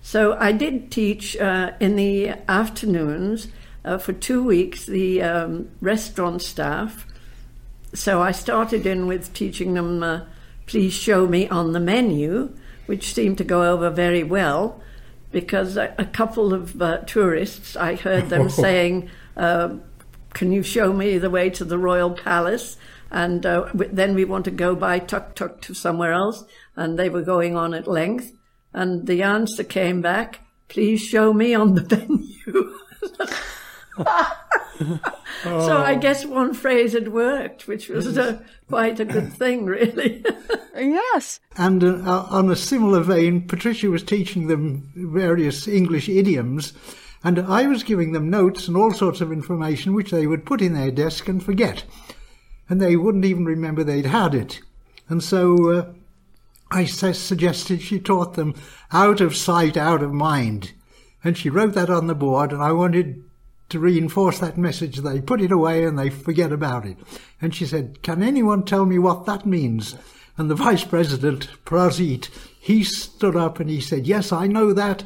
So 0.00 0.36
I 0.38 0.52
did 0.52 0.90
teach 0.90 1.36
uh, 1.36 1.72
in 1.80 1.96
the 1.96 2.30
afternoons 2.48 3.48
uh, 3.84 3.98
for 3.98 4.12
two 4.12 4.42
weeks 4.42 4.86
the 4.86 5.22
um, 5.22 5.70
restaurant 5.80 6.42
staff. 6.42 7.06
So 7.94 8.22
I 8.22 8.32
started 8.32 8.86
in 8.86 9.06
with 9.06 9.32
teaching 9.34 9.74
them, 9.74 10.02
uh, 10.02 10.20
please 10.66 10.92
show 10.92 11.26
me 11.26 11.48
on 11.48 11.72
the 11.72 11.80
menu, 11.80 12.54
which 12.86 13.12
seemed 13.12 13.38
to 13.38 13.44
go 13.44 13.70
over 13.70 13.90
very 13.90 14.22
well 14.22 14.80
because 15.30 15.76
a, 15.76 15.94
a 15.98 16.04
couple 16.04 16.54
of 16.54 16.80
uh, 16.80 16.98
tourists, 16.98 17.76
I 17.76 17.94
heard 17.94 18.30
them 18.30 18.48
saying, 18.50 19.10
uh, 19.36 19.74
can 20.38 20.52
you 20.52 20.62
show 20.62 20.92
me 20.92 21.18
the 21.18 21.30
way 21.30 21.50
to 21.50 21.64
the 21.64 21.76
Royal 21.76 22.12
Palace? 22.12 22.76
And 23.10 23.44
uh, 23.44 23.70
then 23.74 24.14
we 24.14 24.24
want 24.24 24.44
to 24.44 24.52
go 24.52 24.76
by 24.76 25.00
tuk 25.00 25.34
tuk 25.34 25.60
to 25.62 25.74
somewhere 25.74 26.12
else. 26.12 26.44
And 26.76 26.96
they 26.96 27.08
were 27.08 27.22
going 27.22 27.56
on 27.56 27.74
at 27.74 27.88
length. 27.88 28.32
And 28.72 29.08
the 29.08 29.24
answer 29.24 29.64
came 29.64 30.00
back, 30.00 30.40
please 30.68 31.00
show 31.02 31.32
me 31.32 31.54
on 31.54 31.74
the 31.74 31.82
menu. 32.46 32.78
So 35.42 35.76
I 35.76 35.96
guess 35.96 36.24
one 36.24 36.54
phrase 36.54 36.92
had 36.92 37.12
worked, 37.12 37.66
which 37.68 37.88
was 37.88 38.16
a, 38.16 38.44
quite 38.68 39.00
a 39.00 39.04
good 39.04 39.32
thing, 39.38 39.66
really. 39.66 40.24
yes. 40.76 41.40
And 41.56 41.82
uh, 41.82 42.26
on 42.30 42.50
a 42.50 42.56
similar 42.56 43.00
vein, 43.00 43.46
Patricia 43.46 43.88
was 43.88 44.02
teaching 44.02 44.46
them 44.48 44.90
various 44.94 45.66
English 45.68 46.08
idioms, 46.08 46.72
And 47.24 47.40
I 47.40 47.66
was 47.66 47.82
giving 47.82 48.12
them 48.12 48.30
notes 48.30 48.68
and 48.68 48.76
all 48.76 48.92
sorts 48.92 49.20
of 49.20 49.32
information 49.32 49.92
which 49.92 50.10
they 50.10 50.26
would 50.26 50.46
put 50.46 50.62
in 50.62 50.74
their 50.74 50.90
desk 50.90 51.28
and 51.28 51.42
forget. 51.42 51.84
And 52.68 52.80
they 52.80 52.96
wouldn't 52.96 53.24
even 53.24 53.44
remember 53.44 53.82
they'd 53.82 54.06
had 54.06 54.34
it. 54.34 54.60
And 55.08 55.22
so 55.22 55.70
uh, 55.70 55.92
I 56.70 56.84
suggested 56.84 57.80
she 57.80 57.98
taught 57.98 58.34
them 58.34 58.54
out 58.92 59.20
of 59.20 59.36
sight, 59.36 59.76
out 59.76 60.02
of 60.02 60.12
mind. 60.12 60.72
And 61.24 61.36
she 61.36 61.50
wrote 61.50 61.74
that 61.74 61.90
on 61.90 62.06
the 62.06 62.14
board, 62.14 62.52
and 62.52 62.62
I 62.62 62.72
wanted 62.72 63.24
to 63.70 63.78
reinforce 63.78 64.38
that 64.38 64.56
message. 64.56 64.98
They 64.98 65.20
put 65.20 65.40
it 65.40 65.52
away 65.52 65.84
and 65.84 65.98
they 65.98 66.10
forget 66.10 66.52
about 66.52 66.86
it. 66.86 66.96
And 67.40 67.54
she 67.54 67.66
said, 67.66 68.02
Can 68.02 68.22
anyone 68.22 68.64
tell 68.64 68.86
me 68.86 68.98
what 68.98 69.26
that 69.26 69.44
means? 69.44 69.96
And 70.36 70.50
the 70.50 70.54
vice 70.54 70.84
president, 70.84 71.48
Prazit, 71.64 72.28
he 72.60 72.84
stood 72.84 73.36
up 73.36 73.60
and 73.60 73.68
he 73.68 73.80
said, 73.80 74.06
Yes, 74.06 74.32
I 74.32 74.46
know 74.46 74.72
that. 74.72 75.04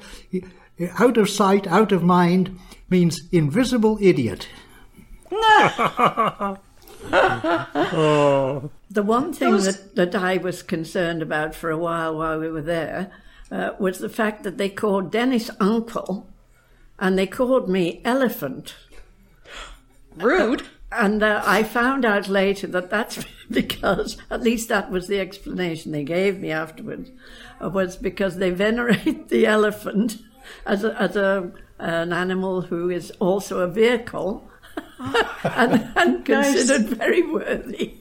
Out 0.98 1.16
of 1.16 1.28
sight, 1.28 1.66
out 1.66 1.92
of 1.92 2.02
mind 2.02 2.58
means 2.88 3.28
invisible 3.30 3.98
idiot. 4.00 4.48
oh. 5.30 6.58
The 8.90 9.02
one 9.02 9.32
thing 9.32 9.56
that, 9.56 9.94
that 9.96 10.14
I 10.14 10.36
was 10.36 10.62
concerned 10.62 11.22
about 11.22 11.54
for 11.54 11.70
a 11.70 11.78
while 11.78 12.14
while 12.14 12.38
we 12.38 12.50
were 12.50 12.60
there 12.60 13.10
uh, 13.50 13.70
was 13.78 13.98
the 13.98 14.10
fact 14.10 14.42
that 14.42 14.58
they 14.58 14.68
called 14.68 15.10
Dennis 15.10 15.50
uncle 15.58 16.28
and 16.98 17.18
they 17.18 17.26
called 17.26 17.70
me 17.70 18.02
elephant. 18.04 18.74
Rude. 20.16 20.64
And 20.90 21.22
uh, 21.22 21.42
I 21.46 21.62
found 21.62 22.04
out 22.04 22.28
later 22.28 22.66
that 22.66 22.90
that's 22.90 23.24
because, 23.50 24.18
at 24.30 24.42
least 24.42 24.68
that 24.68 24.90
was 24.90 25.08
the 25.08 25.20
explanation 25.20 25.92
they 25.92 26.04
gave 26.04 26.38
me 26.38 26.50
afterwards, 26.50 27.10
uh, 27.62 27.70
was 27.70 27.96
because 27.96 28.36
they 28.36 28.50
venerate 28.50 29.28
the 29.28 29.46
elephant 29.46 30.18
as 30.66 30.84
a, 30.84 31.00
as 31.00 31.16
a 31.16 31.52
an 31.82 32.12
animal 32.12 32.62
who 32.62 32.90
is 32.90 33.10
also 33.18 33.60
a 33.60 33.68
vehicle 33.68 34.48
ah. 35.00 35.40
and, 35.56 35.92
and 35.96 36.24
considered 36.24 36.86
nice. 36.86 36.98
very 36.98 37.22
worthy. 37.22 37.94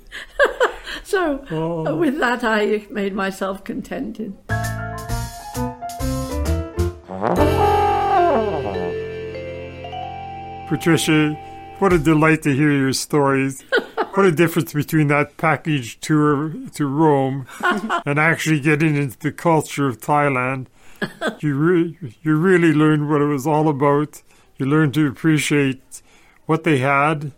so, 1.04 1.44
oh. 1.50 1.96
with 1.96 2.20
that, 2.20 2.44
I 2.44 2.86
made 2.92 3.14
myself 3.14 3.64
contented. 3.64 4.38
Patricia, 10.68 11.34
what 11.80 11.92
a 11.92 12.00
delight 12.00 12.44
to 12.44 12.54
hear 12.54 12.72
your 12.72 12.94
stories. 12.94 13.64
what 14.14 14.26
a 14.26 14.32
difference 14.32 14.74
between 14.74 15.08
that 15.08 15.38
package 15.38 16.00
tour 16.00 16.54
to 16.76 16.86
Rome 16.86 17.48
and 18.06 18.20
actually 18.20 18.60
getting 18.60 18.96
into 18.96 19.18
the 19.18 19.32
culture 19.32 19.88
of 19.88 20.00
Thailand. 20.00 20.68
You, 21.40 21.56
re- 21.56 21.98
you 22.22 22.36
really 22.36 22.74
learned 22.74 23.10
what 23.10 23.22
it 23.22 23.26
was 23.26 23.48
all 23.48 23.68
about. 23.68 24.22
You 24.58 24.68
learned 24.68 24.94
to 24.94 25.08
appreciate 25.08 26.02
what 26.46 26.64
they 26.64 26.78
had 26.78 27.32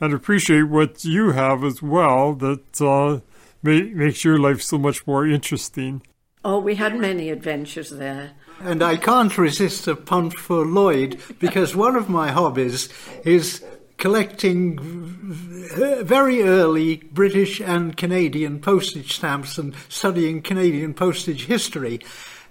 and 0.00 0.14
appreciate 0.14 0.62
what 0.62 1.04
you 1.04 1.32
have 1.32 1.62
as 1.62 1.82
well 1.82 2.34
that 2.34 2.80
uh, 2.80 3.20
may- 3.62 3.92
makes 3.92 4.24
your 4.24 4.38
life 4.38 4.62
so 4.62 4.78
much 4.78 5.06
more 5.06 5.26
interesting. 5.26 6.02
Oh, 6.42 6.58
we 6.58 6.76
had 6.76 6.98
many 6.98 7.28
adventures 7.28 7.90
there. 7.90 8.32
And 8.60 8.82
I 8.82 8.96
can't 8.96 9.36
resist 9.36 9.86
a 9.88 9.96
punt 9.96 10.32
for 10.34 10.64
Lloyd 10.64 11.20
because 11.38 11.76
one 11.76 11.96
of 11.96 12.08
my 12.08 12.30
hobbies 12.30 12.88
is 13.24 13.62
collecting 13.98 14.78
very 14.80 16.42
early 16.42 16.96
British 17.12 17.60
and 17.60 17.96
Canadian 17.96 18.60
postage 18.60 19.12
stamps 19.12 19.58
and 19.58 19.74
studying 19.88 20.40
Canadian 20.40 20.94
postage 20.94 21.46
history. 21.46 22.00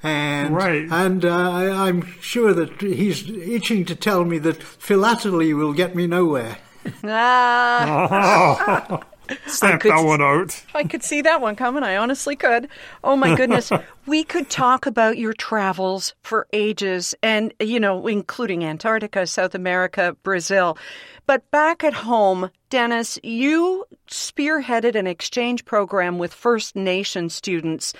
And, 0.01 0.55
right. 0.55 0.87
and 0.89 1.25
uh, 1.25 1.31
I'm 1.31 2.03
sure 2.21 2.53
that 2.53 2.81
he's 2.81 3.29
itching 3.29 3.83
to 3.85 3.95
tell 3.95 4.23
me 4.23 4.37
that 4.39 4.63
philately 4.63 5.53
will 5.53 5.73
get 5.73 5.95
me 5.95 6.07
nowhere. 6.07 6.57
Ah. 7.03 9.03
Stamp 9.47 9.83
that 9.83 10.03
one 10.03 10.21
out. 10.21 10.63
I 10.73 10.83
could 10.83 11.03
see 11.03 11.21
that 11.21 11.41
one 11.41 11.55
coming. 11.55 11.83
I 11.83 11.97
honestly 11.97 12.35
could. 12.35 12.67
Oh 13.03 13.15
my 13.15 13.35
goodness. 13.35 13.71
we 14.05 14.23
could 14.23 14.49
talk 14.49 14.85
about 14.85 15.17
your 15.17 15.33
travels 15.33 16.15
for 16.23 16.47
ages 16.53 17.13
and, 17.21 17.53
you 17.59 17.79
know, 17.79 18.07
including 18.07 18.63
Antarctica, 18.63 19.27
South 19.27 19.53
America, 19.53 20.15
Brazil. 20.23 20.77
But 21.25 21.49
back 21.51 21.83
at 21.83 21.93
home, 21.93 22.49
Dennis, 22.69 23.19
you 23.21 23.85
spearheaded 24.07 24.95
an 24.95 25.05
exchange 25.05 25.65
program 25.65 26.17
with 26.17 26.33
First 26.33 26.75
Nation 26.75 27.29
students. 27.29 27.93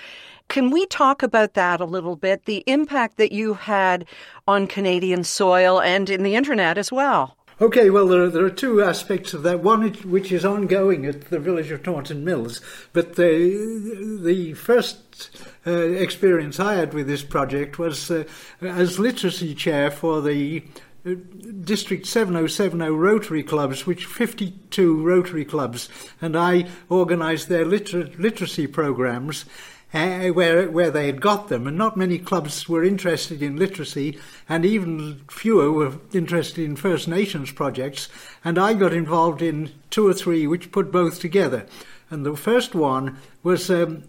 Can 0.50 0.70
we 0.70 0.84
talk 0.86 1.22
about 1.22 1.54
that 1.54 1.80
a 1.80 1.84
little 1.84 2.16
bit? 2.16 2.44
The 2.44 2.64
impact 2.66 3.18
that 3.18 3.30
you 3.30 3.54
had 3.54 4.04
on 4.48 4.66
Canadian 4.66 5.22
soil 5.22 5.80
and 5.80 6.10
in 6.10 6.24
the 6.24 6.34
internet 6.34 6.76
as 6.76 6.90
well. 6.90 7.36
Okay, 7.60 7.88
well, 7.88 8.08
there 8.08 8.24
are, 8.24 8.28
there 8.28 8.44
are 8.44 8.50
two 8.50 8.82
aspects 8.82 9.32
of 9.32 9.44
that. 9.44 9.60
One 9.60 9.92
which 9.92 10.32
is 10.32 10.44
ongoing 10.44 11.06
at 11.06 11.30
the 11.30 11.38
village 11.38 11.70
of 11.70 11.84
Taunton 11.84 12.24
Mills, 12.24 12.60
but 12.92 13.14
the 13.14 14.18
the 14.20 14.54
first 14.54 15.30
uh, 15.66 15.70
experience 15.70 16.58
I 16.58 16.74
had 16.74 16.94
with 16.94 17.06
this 17.06 17.22
project 17.22 17.78
was 17.78 18.10
uh, 18.10 18.24
as 18.60 18.98
literacy 18.98 19.54
chair 19.54 19.88
for 19.88 20.20
the 20.20 20.64
uh, 21.06 21.14
District 21.62 22.06
7070 22.06 22.88
Rotary 22.90 23.44
Clubs, 23.44 23.86
which 23.86 24.04
52 24.04 25.00
Rotary 25.00 25.44
Clubs, 25.44 25.88
and 26.20 26.36
I 26.36 26.66
organised 26.90 27.48
their 27.48 27.64
liter- 27.64 28.10
literacy 28.18 28.66
programs 28.66 29.44
uh, 29.92 30.28
where 30.28 30.70
where 30.70 30.90
they 30.90 31.06
had 31.06 31.20
got 31.20 31.48
them, 31.48 31.66
and 31.66 31.76
not 31.76 31.96
many 31.96 32.18
clubs 32.18 32.68
were 32.68 32.84
interested 32.84 33.42
in 33.42 33.56
literacy, 33.56 34.18
and 34.48 34.64
even 34.64 35.22
fewer 35.28 35.70
were 35.70 35.94
interested 36.12 36.64
in 36.64 36.76
First 36.76 37.08
Nations 37.08 37.50
projects. 37.52 38.08
And 38.44 38.58
I 38.58 38.74
got 38.74 38.92
involved 38.92 39.42
in 39.42 39.72
two 39.90 40.06
or 40.06 40.14
three 40.14 40.46
which 40.46 40.72
put 40.72 40.92
both 40.92 41.20
together. 41.20 41.66
And 42.08 42.24
the 42.24 42.36
first 42.36 42.74
one 42.74 43.18
was 43.42 43.70
um, 43.70 44.04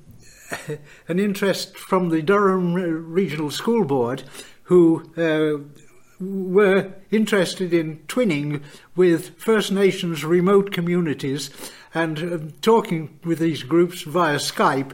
an 1.07 1.19
interest 1.19 1.77
from 1.77 2.09
the 2.09 2.21
Durham 2.21 2.73
Regional 2.73 3.51
School 3.51 3.85
Board, 3.85 4.23
who 4.63 5.03
uh, 5.17 5.81
were 6.21 6.93
interested 7.09 7.73
in 7.73 7.97
twinning 8.07 8.61
with 8.95 9.37
First 9.37 9.71
Nations 9.71 10.23
remote 10.23 10.71
communities 10.71 11.49
and 11.93 12.19
uh, 12.19 12.37
talking 12.61 13.19
with 13.23 13.39
these 13.39 13.63
groups 13.63 14.03
via 14.03 14.37
Skype 14.37 14.91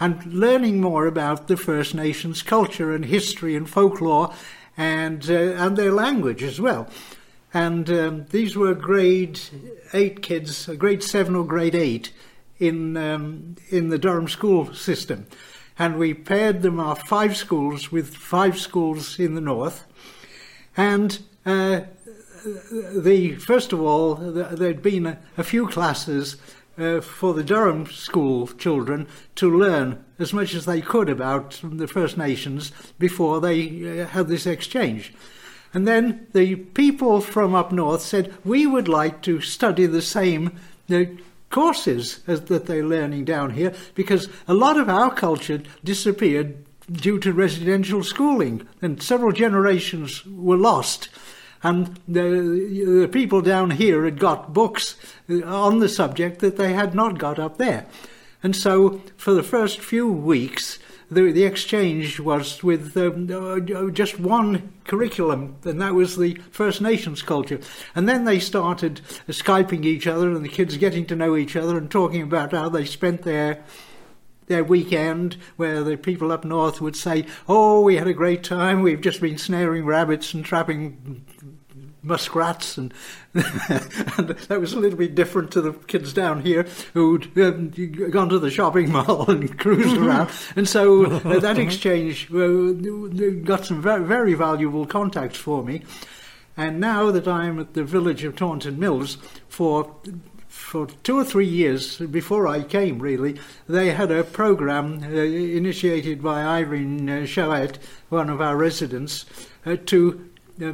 and 0.00 0.24
learning 0.32 0.80
more 0.80 1.06
about 1.06 1.46
the 1.46 1.56
First 1.56 1.94
Nations 1.94 2.42
culture 2.42 2.92
and 2.92 3.04
history 3.04 3.54
and 3.54 3.68
folklore 3.68 4.32
and, 4.76 5.30
uh, 5.30 5.34
and 5.34 5.76
their 5.76 5.92
language 5.92 6.42
as 6.42 6.60
well. 6.60 6.88
And 7.52 7.90
um, 7.90 8.26
these 8.30 8.56
were 8.56 8.74
grade 8.74 9.40
eight 9.92 10.22
kids, 10.22 10.68
uh, 10.68 10.74
grade 10.74 11.02
seven 11.02 11.34
or 11.34 11.44
grade 11.44 11.74
eight 11.74 12.12
in, 12.58 12.96
um, 12.96 13.56
in 13.70 13.88
the 13.88 13.98
Durham 13.98 14.28
school 14.28 14.72
system. 14.72 15.26
And 15.78 15.98
we 15.98 16.14
paired 16.14 16.62
them 16.62 16.78
off 16.78 17.08
five 17.08 17.36
schools 17.36 17.90
with 17.90 18.14
five 18.14 18.58
schools 18.58 19.18
in 19.18 19.34
the 19.34 19.40
north. 19.40 19.86
And 20.80 21.18
uh, 21.44 21.82
the 22.94 23.34
first 23.34 23.74
of 23.74 23.82
all, 23.82 24.14
there'd 24.14 24.80
been 24.80 25.04
a, 25.04 25.18
a 25.36 25.44
few 25.44 25.68
classes 25.68 26.38
uh, 26.78 27.02
for 27.02 27.34
the 27.34 27.44
Durham 27.44 27.84
school 27.84 28.46
children 28.46 29.06
to 29.34 29.54
learn 29.54 30.02
as 30.18 30.32
much 30.32 30.54
as 30.54 30.64
they 30.64 30.80
could 30.80 31.10
about 31.10 31.60
the 31.62 31.86
First 31.86 32.16
Nations 32.16 32.72
before 32.98 33.42
they 33.42 34.00
uh, 34.00 34.06
had 34.06 34.28
this 34.28 34.46
exchange. 34.46 35.12
And 35.74 35.86
then 35.86 36.28
the 36.32 36.56
people 36.56 37.20
from 37.20 37.54
up 37.54 37.72
north 37.72 38.00
said, 38.00 38.32
We 38.42 38.66
would 38.66 38.88
like 38.88 39.20
to 39.24 39.42
study 39.42 39.84
the 39.84 40.00
same 40.00 40.58
uh, 40.90 41.04
courses 41.50 42.20
as, 42.26 42.40
that 42.46 42.64
they're 42.64 42.86
learning 42.86 43.26
down 43.26 43.50
here 43.50 43.74
because 43.94 44.30
a 44.48 44.54
lot 44.54 44.78
of 44.78 44.88
our 44.88 45.14
culture 45.14 45.60
disappeared 45.84 46.64
due 46.90 47.18
to 47.18 47.32
residential 47.32 48.02
schooling 48.02 48.66
and 48.82 49.02
several 49.02 49.32
generations 49.32 50.24
were 50.26 50.56
lost 50.56 51.08
and 51.62 51.98
the, 52.08 52.22
the 53.02 53.08
people 53.08 53.42
down 53.42 53.70
here 53.70 54.04
had 54.04 54.18
got 54.18 54.52
books 54.52 54.96
on 55.44 55.80
the 55.80 55.88
subject 55.88 56.40
that 56.40 56.56
they 56.56 56.72
had 56.72 56.94
not 56.94 57.18
got 57.18 57.38
up 57.38 57.58
there. 57.58 57.86
And 58.42 58.56
so, 58.56 59.02
for 59.18 59.34
the 59.34 59.42
first 59.42 59.80
few 59.80 60.10
weeks, 60.10 60.78
the, 61.10 61.30
the 61.32 61.44
exchange 61.44 62.18
was 62.18 62.62
with 62.62 62.96
um, 62.96 63.28
uh, 63.30 63.90
just 63.90 64.18
one 64.18 64.72
curriculum, 64.84 65.56
and 65.64 65.82
that 65.82 65.94
was 65.94 66.16
the 66.16 66.34
First 66.50 66.80
Nations 66.80 67.20
culture. 67.20 67.60
And 67.94 68.08
then 68.08 68.24
they 68.24 68.38
started 68.38 69.02
Skyping 69.28 69.84
each 69.84 70.06
other, 70.06 70.30
and 70.30 70.42
the 70.42 70.48
kids 70.48 70.78
getting 70.78 71.04
to 71.06 71.16
know 71.16 71.36
each 71.36 71.56
other 71.56 71.76
and 71.76 71.90
talking 71.90 72.22
about 72.22 72.52
how 72.52 72.70
they 72.70 72.86
spent 72.86 73.22
their 73.22 73.62
their 74.50 74.64
weekend, 74.64 75.38
where 75.56 75.82
the 75.82 75.96
people 75.96 76.30
up 76.30 76.44
north 76.44 76.82
would 76.82 76.96
say, 76.96 77.24
"Oh, 77.48 77.80
we 77.80 77.96
had 77.96 78.06
a 78.06 78.12
great 78.12 78.44
time. 78.44 78.82
We've 78.82 79.00
just 79.00 79.22
been 79.22 79.38
snaring 79.38 79.86
rabbits 79.86 80.34
and 80.34 80.44
trapping 80.44 81.24
muskrats, 82.02 82.78
and, 82.78 82.92
and, 83.34 84.28
that 84.48 84.60
was 84.60 84.72
a 84.72 84.80
little 84.80 84.98
bit 84.98 85.14
different 85.14 85.50
to 85.52 85.60
the 85.60 85.72
kids 85.72 86.12
down 86.12 86.42
here 86.42 86.66
who'd 86.94 87.36
um, 87.38 87.70
gone 88.10 88.28
to 88.28 88.38
the 88.38 88.50
shopping 88.50 88.90
mall 88.92 89.30
and 89.30 89.58
cruised 89.58 89.96
around. 90.02 90.30
And 90.56 90.68
so 90.68 91.06
uh, 91.06 91.38
that 91.40 91.58
exchange 91.58 92.32
uh, 92.32 92.72
got 93.44 93.66
some 93.66 93.80
very, 93.80 94.04
very 94.04 94.34
valuable 94.34 94.86
contacts 94.86 95.38
for 95.38 95.62
me. 95.62 95.82
And 96.56 96.80
now 96.80 97.10
that 97.10 97.26
I'm 97.26 97.58
at 97.60 97.74
the 97.74 97.84
village 97.84 98.24
of 98.24 98.36
Taunton 98.36 98.78
Mills 98.78 99.16
for 99.48 99.96
for 100.50 100.88
two 101.04 101.16
or 101.16 101.24
three 101.24 101.46
years 101.46 101.98
before 101.98 102.48
I 102.48 102.64
came, 102.64 102.98
really, 102.98 103.38
they 103.68 103.92
had 103.92 104.10
a 104.10 104.24
program 104.24 105.02
uh, 105.02 105.06
initiated 105.06 106.20
by 106.22 106.42
Irene 106.42 107.08
uh, 107.08 107.24
Chouette, 107.24 107.78
one 108.08 108.28
of 108.28 108.40
our 108.40 108.56
residents, 108.56 109.24
uh, 109.64 109.76
to 109.86 110.28
uh, 110.60 110.72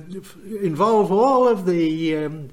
involve 0.63 1.13
all 1.13 1.47
of 1.47 1.67
the 1.67 2.17
um, 2.17 2.49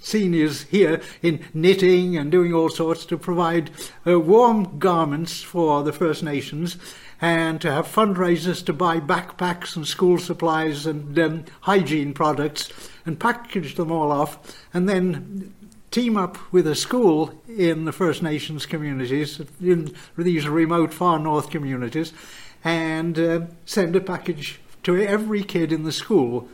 seniors 0.00 0.62
here 0.62 1.00
in 1.22 1.44
knitting 1.54 2.16
and 2.16 2.32
doing 2.32 2.52
all 2.52 2.70
sorts 2.70 3.06
to 3.06 3.16
provide 3.16 3.70
uh, 4.04 4.18
warm 4.18 4.78
garments 4.80 5.42
for 5.42 5.84
the 5.84 5.92
First 5.92 6.24
Nations 6.24 6.76
and 7.20 7.60
to 7.60 7.70
have 7.70 7.86
fundraisers 7.86 8.64
to 8.66 8.72
buy 8.72 8.98
backpacks 8.98 9.76
and 9.76 9.86
school 9.86 10.18
supplies 10.18 10.86
and 10.86 11.18
um, 11.18 11.44
hygiene 11.60 12.12
products 12.12 12.68
and 13.06 13.18
package 13.20 13.76
them 13.76 13.92
all 13.92 14.10
off 14.10 14.66
and 14.74 14.88
then 14.88 15.54
team 15.96 16.18
up 16.18 16.36
with 16.52 16.66
a 16.66 16.74
school 16.74 17.32
in 17.48 17.86
the 17.86 17.92
First 17.92 18.22
Nations 18.22 18.66
communities, 18.66 19.40
in 19.62 19.94
these 20.18 20.46
remote 20.46 20.92
far 20.92 21.18
north 21.18 21.48
communities, 21.48 22.12
and 22.62 23.18
uh, 23.18 23.40
send 23.64 23.96
a 23.96 24.00
package 24.02 24.60
to 24.82 25.00
every 25.00 25.42
kid 25.42 25.72
in 25.72 25.84
the 25.84 25.92
school 25.92 26.50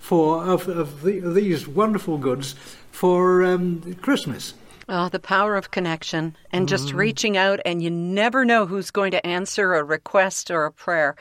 for 0.00 0.44
of, 0.44 0.66
of, 0.66 1.02
the, 1.02 1.20
these 1.20 1.68
wonderful 1.68 2.18
goods 2.18 2.56
for 2.90 3.44
um, 3.44 3.94
Christmas. 4.02 4.54
Oh, 4.88 5.08
the 5.08 5.20
power 5.20 5.54
of 5.54 5.70
connection 5.70 6.36
and 6.50 6.68
just 6.68 6.88
mm. 6.88 6.94
reaching 6.94 7.36
out, 7.36 7.60
and 7.64 7.80
you 7.80 7.90
never 7.90 8.44
know 8.44 8.66
who's 8.66 8.90
going 8.90 9.12
to 9.12 9.24
answer 9.24 9.74
a 9.74 9.84
request 9.84 10.50
or 10.50 10.64
a 10.64 10.72
prayer. 10.72 11.14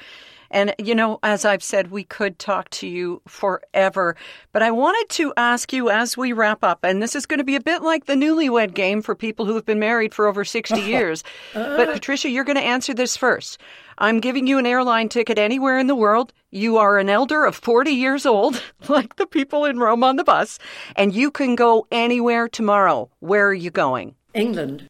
And, 0.51 0.73
you 0.77 0.95
know, 0.95 1.19
as 1.23 1.45
I've 1.45 1.63
said, 1.63 1.91
we 1.91 2.03
could 2.03 2.39
talk 2.39 2.69
to 2.71 2.87
you 2.87 3.21
forever. 3.27 4.15
But 4.51 4.63
I 4.63 4.71
wanted 4.71 5.09
to 5.15 5.33
ask 5.37 5.71
you 5.71 5.89
as 5.89 6.17
we 6.17 6.33
wrap 6.33 6.63
up, 6.63 6.79
and 6.83 7.01
this 7.01 7.15
is 7.15 7.25
going 7.25 7.37
to 7.37 7.43
be 7.43 7.55
a 7.55 7.61
bit 7.61 7.83
like 7.83 8.05
the 8.05 8.13
newlywed 8.15 8.73
game 8.73 9.01
for 9.01 9.15
people 9.15 9.45
who 9.45 9.55
have 9.55 9.65
been 9.65 9.79
married 9.79 10.13
for 10.13 10.27
over 10.27 10.43
60 10.43 10.79
years. 10.81 11.23
but, 11.53 11.93
Patricia, 11.93 12.29
you're 12.29 12.43
going 12.43 12.57
to 12.57 12.63
answer 12.63 12.93
this 12.93 13.15
first. 13.15 13.59
I'm 13.99 14.21
giving 14.21 14.47
you 14.47 14.57
an 14.57 14.65
airline 14.65 15.09
ticket 15.09 15.37
anywhere 15.37 15.77
in 15.77 15.87
the 15.87 15.95
world. 15.95 16.31
You 16.51 16.77
are 16.77 16.97
an 16.97 17.09
elder 17.09 17.43
of 17.45 17.55
40 17.55 17.91
years 17.91 18.25
old, 18.25 18.61
like 18.89 19.17
the 19.17 19.27
people 19.27 19.65
in 19.65 19.77
Rome 19.77 20.03
on 20.03 20.15
the 20.15 20.23
bus, 20.23 20.57
and 20.95 21.13
you 21.13 21.31
can 21.31 21.55
go 21.55 21.85
anywhere 21.91 22.47
tomorrow. 22.47 23.09
Where 23.19 23.47
are 23.47 23.53
you 23.53 23.69
going? 23.71 24.15
England. 24.33 24.87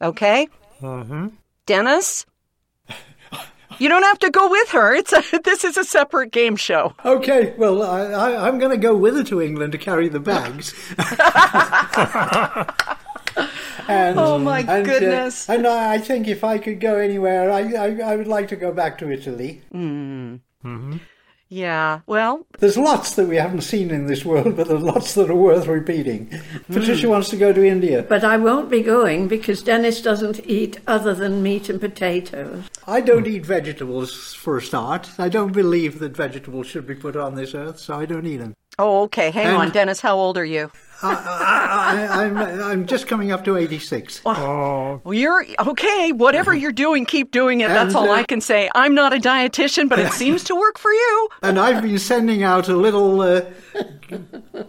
Okay. 0.00 0.48
Uh-huh. 0.82 1.28
Dennis? 1.66 2.26
You 3.78 3.88
don't 3.88 4.02
have 4.02 4.18
to 4.20 4.30
go 4.30 4.50
with 4.50 4.70
her. 4.70 4.94
It's 4.94 5.12
a, 5.12 5.22
this 5.44 5.64
is 5.64 5.76
a 5.76 5.84
separate 5.84 6.32
game 6.32 6.56
show. 6.56 6.94
Okay, 7.04 7.54
well, 7.56 7.82
I, 7.82 8.48
am 8.48 8.58
going 8.58 8.72
to 8.72 8.76
go 8.76 8.96
with 8.96 9.16
her 9.16 9.24
to 9.24 9.40
England 9.40 9.72
to 9.72 9.78
carry 9.78 10.08
the 10.08 10.20
bags. 10.20 10.74
and, 13.88 14.18
oh 14.18 14.38
my 14.38 14.60
and, 14.60 14.68
uh, 14.68 14.82
goodness! 14.82 15.48
Uh, 15.48 15.54
and 15.54 15.66
I 15.66 15.98
think 15.98 16.28
if 16.28 16.44
I 16.44 16.58
could 16.58 16.80
go 16.80 16.96
anywhere, 16.96 17.50
I, 17.50 17.72
I, 17.72 18.12
I 18.12 18.16
would 18.16 18.26
like 18.26 18.48
to 18.48 18.56
go 18.56 18.72
back 18.72 18.98
to 18.98 19.10
Italy. 19.10 19.62
Mm. 19.72 20.40
Mm-hmm. 20.64 20.96
Yeah, 21.50 22.00
well. 22.06 22.46
There's 22.58 22.76
lots 22.76 23.14
that 23.14 23.26
we 23.26 23.36
haven't 23.36 23.62
seen 23.62 23.90
in 23.90 24.06
this 24.06 24.24
world, 24.24 24.54
but 24.56 24.68
there's 24.68 24.82
lots 24.82 25.14
that 25.14 25.30
are 25.30 25.34
worth 25.34 25.66
repeating. 25.66 26.26
Mm. 26.28 26.74
Patricia 26.74 27.08
wants 27.08 27.30
to 27.30 27.36
go 27.36 27.52
to 27.54 27.64
India. 27.64 28.02
But 28.02 28.22
I 28.22 28.36
won't 28.36 28.70
be 28.70 28.82
going 28.82 29.28
because 29.28 29.62
Dennis 29.62 30.02
doesn't 30.02 30.40
eat 30.46 30.78
other 30.86 31.14
than 31.14 31.42
meat 31.42 31.70
and 31.70 31.80
potatoes. 31.80 32.64
I 32.86 33.00
don't 33.00 33.26
eat 33.26 33.46
vegetables 33.46 34.34
for 34.34 34.58
a 34.58 34.62
start. 34.62 35.08
I 35.18 35.30
don't 35.30 35.52
believe 35.52 36.00
that 36.00 36.14
vegetables 36.14 36.66
should 36.66 36.86
be 36.86 36.94
put 36.94 37.16
on 37.16 37.34
this 37.34 37.54
earth, 37.54 37.78
so 37.78 37.94
I 37.94 38.04
don't 38.04 38.26
eat 38.26 38.38
them. 38.38 38.54
Oh, 38.78 39.02
okay. 39.04 39.30
Hang 39.30 39.46
and 39.46 39.56
on, 39.56 39.70
Dennis. 39.70 40.00
How 40.00 40.16
old 40.16 40.36
are 40.36 40.44
you? 40.44 40.70
I, 41.02 42.24
am 42.24 42.36
I'm, 42.36 42.62
I'm 42.62 42.86
just 42.86 43.06
coming 43.06 43.30
up 43.30 43.44
to 43.44 43.56
86. 43.56 44.22
Oh. 44.26 45.00
Well, 45.04 45.14
you're 45.14 45.44
okay. 45.60 46.12
Whatever 46.12 46.54
you're 46.54 46.72
doing, 46.72 47.06
keep 47.06 47.30
doing 47.30 47.60
it. 47.60 47.68
That's 47.68 47.94
and, 47.94 47.96
all 47.96 48.10
uh, 48.10 48.16
I 48.16 48.24
can 48.24 48.40
say. 48.40 48.68
I'm 48.74 48.94
not 48.94 49.12
a 49.12 49.18
dietitian, 49.18 49.88
but 49.88 49.98
it 49.98 50.12
seems 50.12 50.44
to 50.44 50.56
work 50.56 50.78
for 50.78 50.90
you. 50.90 51.28
And 51.42 51.58
I've 51.58 51.82
been 51.82 51.98
sending 51.98 52.42
out 52.42 52.68
a 52.68 52.76
little 52.76 53.20
uh, 53.20 53.42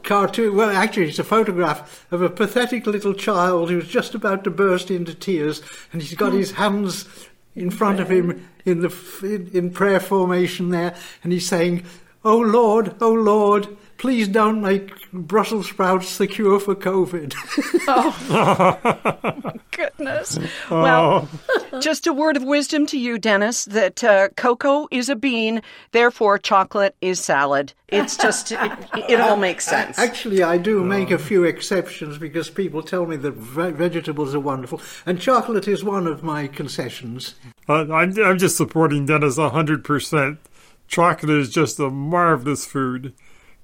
cartoon. 0.03 0.55
Well, 0.55 0.69
actually, 0.69 1.09
it's 1.09 1.19
a 1.19 1.23
photograph 1.23 2.05
of 2.11 2.21
a 2.21 2.29
pathetic 2.29 2.85
little 2.85 3.13
child 3.13 3.69
who's 3.69 3.87
just 3.87 4.13
about 4.13 4.43
to 4.43 4.51
burst 4.51 4.91
into 4.91 5.15
tears, 5.15 5.61
and 5.91 6.01
he's 6.01 6.15
got 6.15 6.33
his 6.33 6.51
hands 6.51 7.07
in 7.55 7.71
front 7.71 7.99
of 7.99 8.09
him 8.09 8.47
in 8.65 8.81
the 8.81 8.95
in, 9.23 9.49
in 9.53 9.69
prayer 9.71 9.99
formation 9.99 10.69
there, 10.69 10.95
and 11.23 11.33
he's 11.33 11.47
saying, 11.47 11.83
"Oh 12.23 12.39
Lord, 12.39 12.95
oh 13.01 13.13
Lord." 13.13 13.77
please 13.99 14.29
don't 14.29 14.61
make 14.61 15.11
Brussels 15.11 15.69
sprouts 15.69 16.17
the 16.17 16.25
cure 16.25 16.59
for 16.59 16.73
COVID. 16.73 17.35
oh, 17.87 19.53
goodness. 19.71 20.39
Well, 20.71 21.29
just 21.79 22.07
a 22.07 22.13
word 22.13 22.37
of 22.37 22.43
wisdom 22.43 22.85
to 22.87 22.97
you, 22.97 23.19
Dennis, 23.19 23.65
that 23.65 24.03
uh, 24.03 24.29
cocoa 24.29 24.87
is 24.89 25.09
a 25.09 25.15
bean, 25.15 25.61
therefore 25.91 26.39
chocolate 26.39 26.95
is 27.01 27.19
salad. 27.19 27.73
It's 27.89 28.15
just, 28.17 28.51
it, 28.51 28.71
it 29.09 29.19
all 29.19 29.35
makes 29.35 29.65
sense. 29.65 29.99
Actually, 29.99 30.43
I 30.43 30.57
do 30.57 30.83
make 30.83 31.11
a 31.11 31.17
few 31.17 31.43
exceptions 31.43 32.17
because 32.17 32.49
people 32.49 32.81
tell 32.81 33.05
me 33.05 33.17
that 33.17 33.33
vegetables 33.33 34.33
are 34.33 34.39
wonderful, 34.39 34.81
and 35.05 35.19
chocolate 35.19 35.67
is 35.67 35.83
one 35.83 36.07
of 36.07 36.23
my 36.23 36.47
concessions. 36.47 37.35
Uh, 37.67 37.91
I'm, 37.91 38.17
I'm 38.19 38.37
just 38.37 38.57
supporting 38.57 39.05
Dennis 39.05 39.37
100%. 39.37 40.37
Chocolate 40.89 41.37
is 41.37 41.49
just 41.49 41.79
a 41.79 41.89
marvelous 41.89 42.65
food 42.65 43.13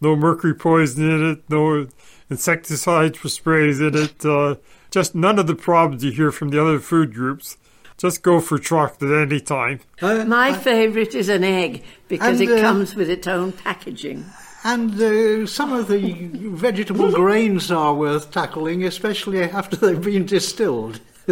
no 0.02 0.16
mercury 0.16 0.54
poison 0.54 1.10
in 1.10 1.32
it, 1.32 1.50
no 1.50 1.88
insecticides 2.30 3.24
or 3.24 3.30
sprays 3.30 3.80
in 3.80 3.96
it. 3.96 4.26
Uh, 4.26 4.56
just 4.92 5.16
none 5.16 5.40
of 5.40 5.48
the 5.48 5.56
problems 5.56 6.04
you 6.04 6.12
hear 6.12 6.32
from 6.32 6.50
the 6.50 6.62
other 6.62 6.80
food 6.80 7.14
groups. 7.14 7.58
Just 7.98 8.24
go 8.24 8.42
for 8.42 8.60
chocolate 8.60 9.12
any 9.12 9.40
time. 9.40 9.80
Uh, 10.02 10.26
My 10.26 10.54
favourite 10.54 11.16
is 11.16 11.30
an 11.30 11.44
egg 11.44 11.84
because 12.08 12.42
and, 12.42 12.50
it 12.50 12.60
uh, 12.60 12.62
comes 12.62 12.94
with 12.94 13.10
its 13.10 13.26
own 13.26 13.54
packaging. 13.54 14.26
And 14.66 15.00
uh, 15.02 15.46
some 15.46 15.72
of 15.72 15.88
the 15.88 16.30
vegetable 16.34 17.12
grains 17.24 17.72
are 17.72 17.94
worth 17.94 18.32
tackling, 18.32 18.84
especially 18.84 19.44
after 19.44 19.78
they've 19.78 20.02
been 20.02 20.26
distilled. 20.26 21.00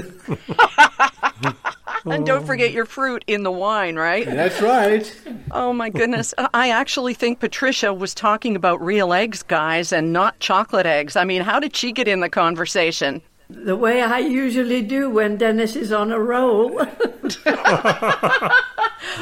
and 2.05 2.25
don't 2.25 2.45
forget 2.45 2.71
your 2.71 2.85
fruit 2.85 3.23
in 3.27 3.43
the 3.43 3.51
wine, 3.51 3.95
right? 3.95 4.25
That's 4.25 4.61
right. 4.61 5.21
Oh 5.51 5.73
my 5.73 5.89
goodness. 5.89 6.33
I 6.53 6.69
actually 6.69 7.13
think 7.13 7.39
Patricia 7.39 7.93
was 7.93 8.13
talking 8.13 8.55
about 8.55 8.83
real 8.83 9.13
eggs, 9.13 9.43
guys, 9.43 9.91
and 9.93 10.11
not 10.11 10.39
chocolate 10.39 10.85
eggs. 10.85 11.15
I 11.15 11.23
mean, 11.23 11.41
how 11.41 11.59
did 11.59 11.75
she 11.75 11.91
get 11.91 12.07
in 12.07 12.19
the 12.19 12.29
conversation? 12.29 13.21
The 13.49 13.75
way 13.75 14.01
I 14.01 14.19
usually 14.19 14.81
do 14.81 15.09
when 15.09 15.37
Dennis 15.37 15.75
is 15.75 15.91
on 15.91 16.11
a 16.11 16.19
roll. 16.19 16.69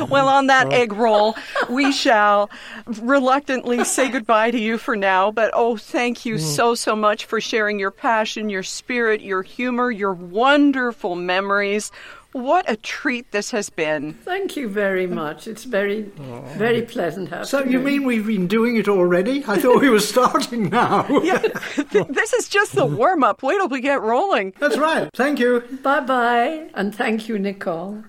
well, 0.09 0.29
on 0.29 0.47
that 0.47 0.71
egg 0.71 0.93
roll, 0.93 1.35
we 1.69 1.91
shall 1.91 2.49
reluctantly 2.85 3.83
say 3.83 4.09
goodbye 4.09 4.51
to 4.51 4.59
you 4.59 4.77
for 4.77 4.95
now. 4.95 5.31
But 5.31 5.51
oh, 5.53 5.75
thank 5.75 6.25
you 6.25 6.35
mm. 6.35 6.39
so, 6.39 6.75
so 6.75 6.95
much 6.95 7.25
for 7.25 7.41
sharing 7.41 7.79
your 7.79 7.91
passion, 7.91 8.49
your 8.49 8.63
spirit, 8.63 9.21
your 9.21 9.43
humor, 9.43 9.91
your 9.91 10.13
wonderful 10.13 11.15
memories 11.15 11.91
what 12.33 12.69
a 12.69 12.75
treat 12.75 13.31
this 13.31 13.51
has 13.51 13.69
been. 13.69 14.13
Thank 14.13 14.55
you 14.55 14.67
very 14.67 15.07
much. 15.07 15.47
It's 15.47 15.63
very, 15.63 16.03
very 16.55 16.81
pleasant. 16.81 17.29
So 17.45 17.63
you 17.63 17.79
mean 17.79 18.03
we've 18.03 18.25
been 18.25 18.47
doing 18.47 18.75
it 18.77 18.87
already? 18.87 19.43
I 19.47 19.57
thought 19.57 19.81
we 19.81 19.89
were 19.89 19.99
starting 19.99 20.69
now. 20.69 21.07
yeah, 21.23 21.41
this 22.09 22.33
is 22.33 22.47
just 22.47 22.75
the 22.75 22.85
warm 22.85 23.23
up. 23.23 23.43
Wait 23.43 23.57
till 23.57 23.67
we 23.67 23.81
get 23.81 24.01
rolling. 24.01 24.53
That's 24.59 24.77
right. 24.77 25.09
Thank 25.15 25.39
you. 25.39 25.61
Bye 25.83 26.01
bye, 26.01 26.69
and 26.73 26.93
thank 26.93 27.27
you, 27.27 27.37
Nicole. 27.37 28.03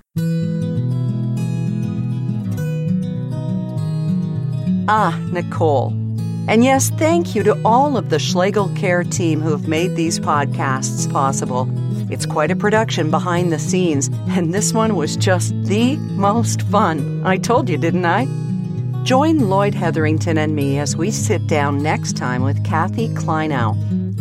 Ah, 4.88 5.18
Nicole. 5.30 6.01
And 6.48 6.64
yes, 6.64 6.90
thank 6.90 7.34
you 7.34 7.42
to 7.44 7.60
all 7.64 7.96
of 7.96 8.10
the 8.10 8.18
Schlegel 8.18 8.68
Care 8.74 9.04
team 9.04 9.40
who 9.40 9.50
have 9.50 9.68
made 9.68 9.94
these 9.94 10.18
podcasts 10.18 11.10
possible. 11.10 11.68
It's 12.10 12.26
quite 12.26 12.50
a 12.50 12.56
production 12.56 13.10
behind 13.10 13.52
the 13.52 13.58
scenes, 13.58 14.08
and 14.28 14.52
this 14.52 14.74
one 14.74 14.96
was 14.96 15.16
just 15.16 15.54
the 15.64 15.96
most 15.96 16.62
fun. 16.62 17.22
I 17.24 17.38
told 17.38 17.68
you, 17.68 17.78
didn't 17.78 18.04
I? 18.04 18.26
Join 19.04 19.48
Lloyd 19.48 19.74
Hetherington 19.74 20.36
and 20.36 20.54
me 20.54 20.78
as 20.78 20.96
we 20.96 21.10
sit 21.10 21.46
down 21.46 21.82
next 21.82 22.16
time 22.16 22.42
with 22.42 22.64
Kathy 22.64 23.08
Kleinow. 23.08 23.76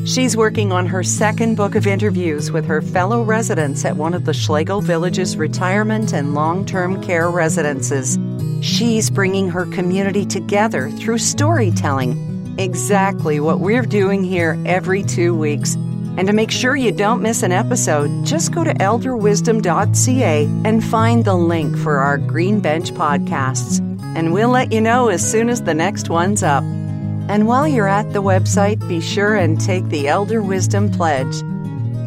She's 0.08 0.38
working 0.38 0.72
on 0.72 0.88
her 0.88 1.04
second 1.04 1.56
book 1.56 1.76
of 1.76 1.86
interviews 1.86 2.52
with 2.52 2.66
her 2.66 2.82
fellow 2.82 3.22
residents 3.22 3.86
at 3.86 3.98
one 3.98 4.14
of 4.14 4.26
the 4.26 4.34
Schlegel 4.34 4.82
Village's 4.82 5.38
retirement 5.38 6.14
and 6.14 6.34
long 6.34 6.66
term 6.66 7.04
care 7.04 7.30
residences. 7.30 8.18
She's 8.62 9.10
bringing 9.10 9.50
her 9.50 9.66
community 9.66 10.24
together 10.24 10.92
through 10.92 11.18
storytelling, 11.18 12.56
exactly 12.60 13.40
what 13.40 13.60
we're 13.60 13.82
doing 13.82 14.24
here 14.24 14.56
every 14.68 15.02
two 15.02 15.36
weeks. 15.36 15.76
And 16.18 16.28
to 16.28 16.34
make 16.34 16.52
sure 16.52 16.76
you 16.76 16.92
don't 16.92 17.24
miss 17.24 17.42
an 17.42 17.52
episode, 17.52 18.24
just 18.24 18.52
go 18.54 18.64
to 18.64 18.74
elderwisdom.ca 18.76 20.44
and 20.64 20.84
find 20.84 21.26
the 21.26 21.34
link 21.34 21.76
for 21.76 21.98
our 21.98 22.20
Green 22.20 22.60
Bench 22.60 22.92
podcasts. 22.92 23.80
And 24.16 24.32
we'll 24.32 24.50
let 24.50 24.72
you 24.72 24.80
know 24.80 25.08
as 25.08 25.28
soon 25.28 25.50
as 25.50 25.64
the 25.64 25.74
next 25.74 26.10
one's 26.10 26.44
up. 26.44 26.64
And 26.64 27.48
while 27.48 27.68
you're 27.68 27.88
at 27.88 28.14
the 28.14 28.22
website, 28.22 28.88
be 28.88 29.02
sure 29.02 29.36
and 29.36 29.60
take 29.60 29.86
the 29.86 30.08
Elder 30.08 30.44
Wisdom 30.44 30.92
Pledge. 30.92 31.42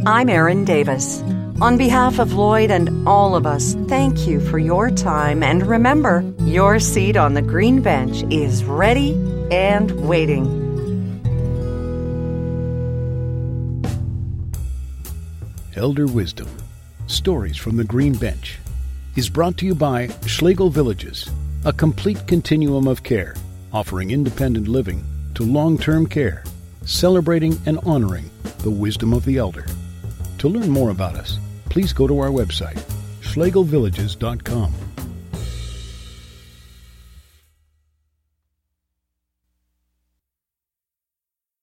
I'm 0.07 0.29
Erin 0.29 0.65
Davis. 0.65 1.21
On 1.63 1.79
behalf 1.79 2.19
of 2.19 2.35
Lloyd 2.35 2.71
and 2.71 3.09
all 3.09 3.37
of 3.37 3.47
us, 3.47 3.75
thank 3.87 4.27
you 4.27 4.41
for 4.41 4.59
your 4.59 4.91
time. 4.91 5.43
And 5.43 5.65
remember, 5.67 6.21
your 6.55 6.79
seat 6.79 7.17
on 7.17 7.35
the 7.35 7.43
green 7.43 7.83
bench 7.83 8.23
is 8.31 8.65
ready 8.65 9.11
and 9.51 9.91
waiting. 10.07 10.47
Elder 15.75 16.07
Wisdom 16.07 16.49
Stories 17.09 17.57
from 17.57 17.77
the 17.77 17.83
Green 17.83 18.15
Bench 18.15 18.61
is 19.17 19.29
brought 19.29 19.57
to 19.59 19.67
you 19.67 19.75
by 19.75 20.07
Schlegel 20.27 20.71
Villages, 20.71 21.29
a 21.65 21.73
complete 21.73 22.25
continuum 22.29 22.87
of 22.87 23.03
care, 23.03 23.35
offering 23.73 24.13
independent 24.13 24.69
living 24.69 25.05
to 25.35 25.43
long 25.43 25.77
term 25.77 26.07
care, 26.07 26.45
celebrating 26.85 27.61
and 27.67 27.81
honoring 27.85 28.31
the 28.59 28.71
wisdom 28.71 29.13
of 29.13 29.25
the 29.25 29.39
elder. 29.39 29.67
To 30.39 30.49
learn 30.49 30.71
more 30.71 30.91
about 30.91 31.17
us, 31.17 31.37
please 31.69 31.93
go 31.93 32.07
to 32.07 32.21
our 32.21 32.31
website, 32.31 32.79
schlegelvillages.com. 33.23 34.84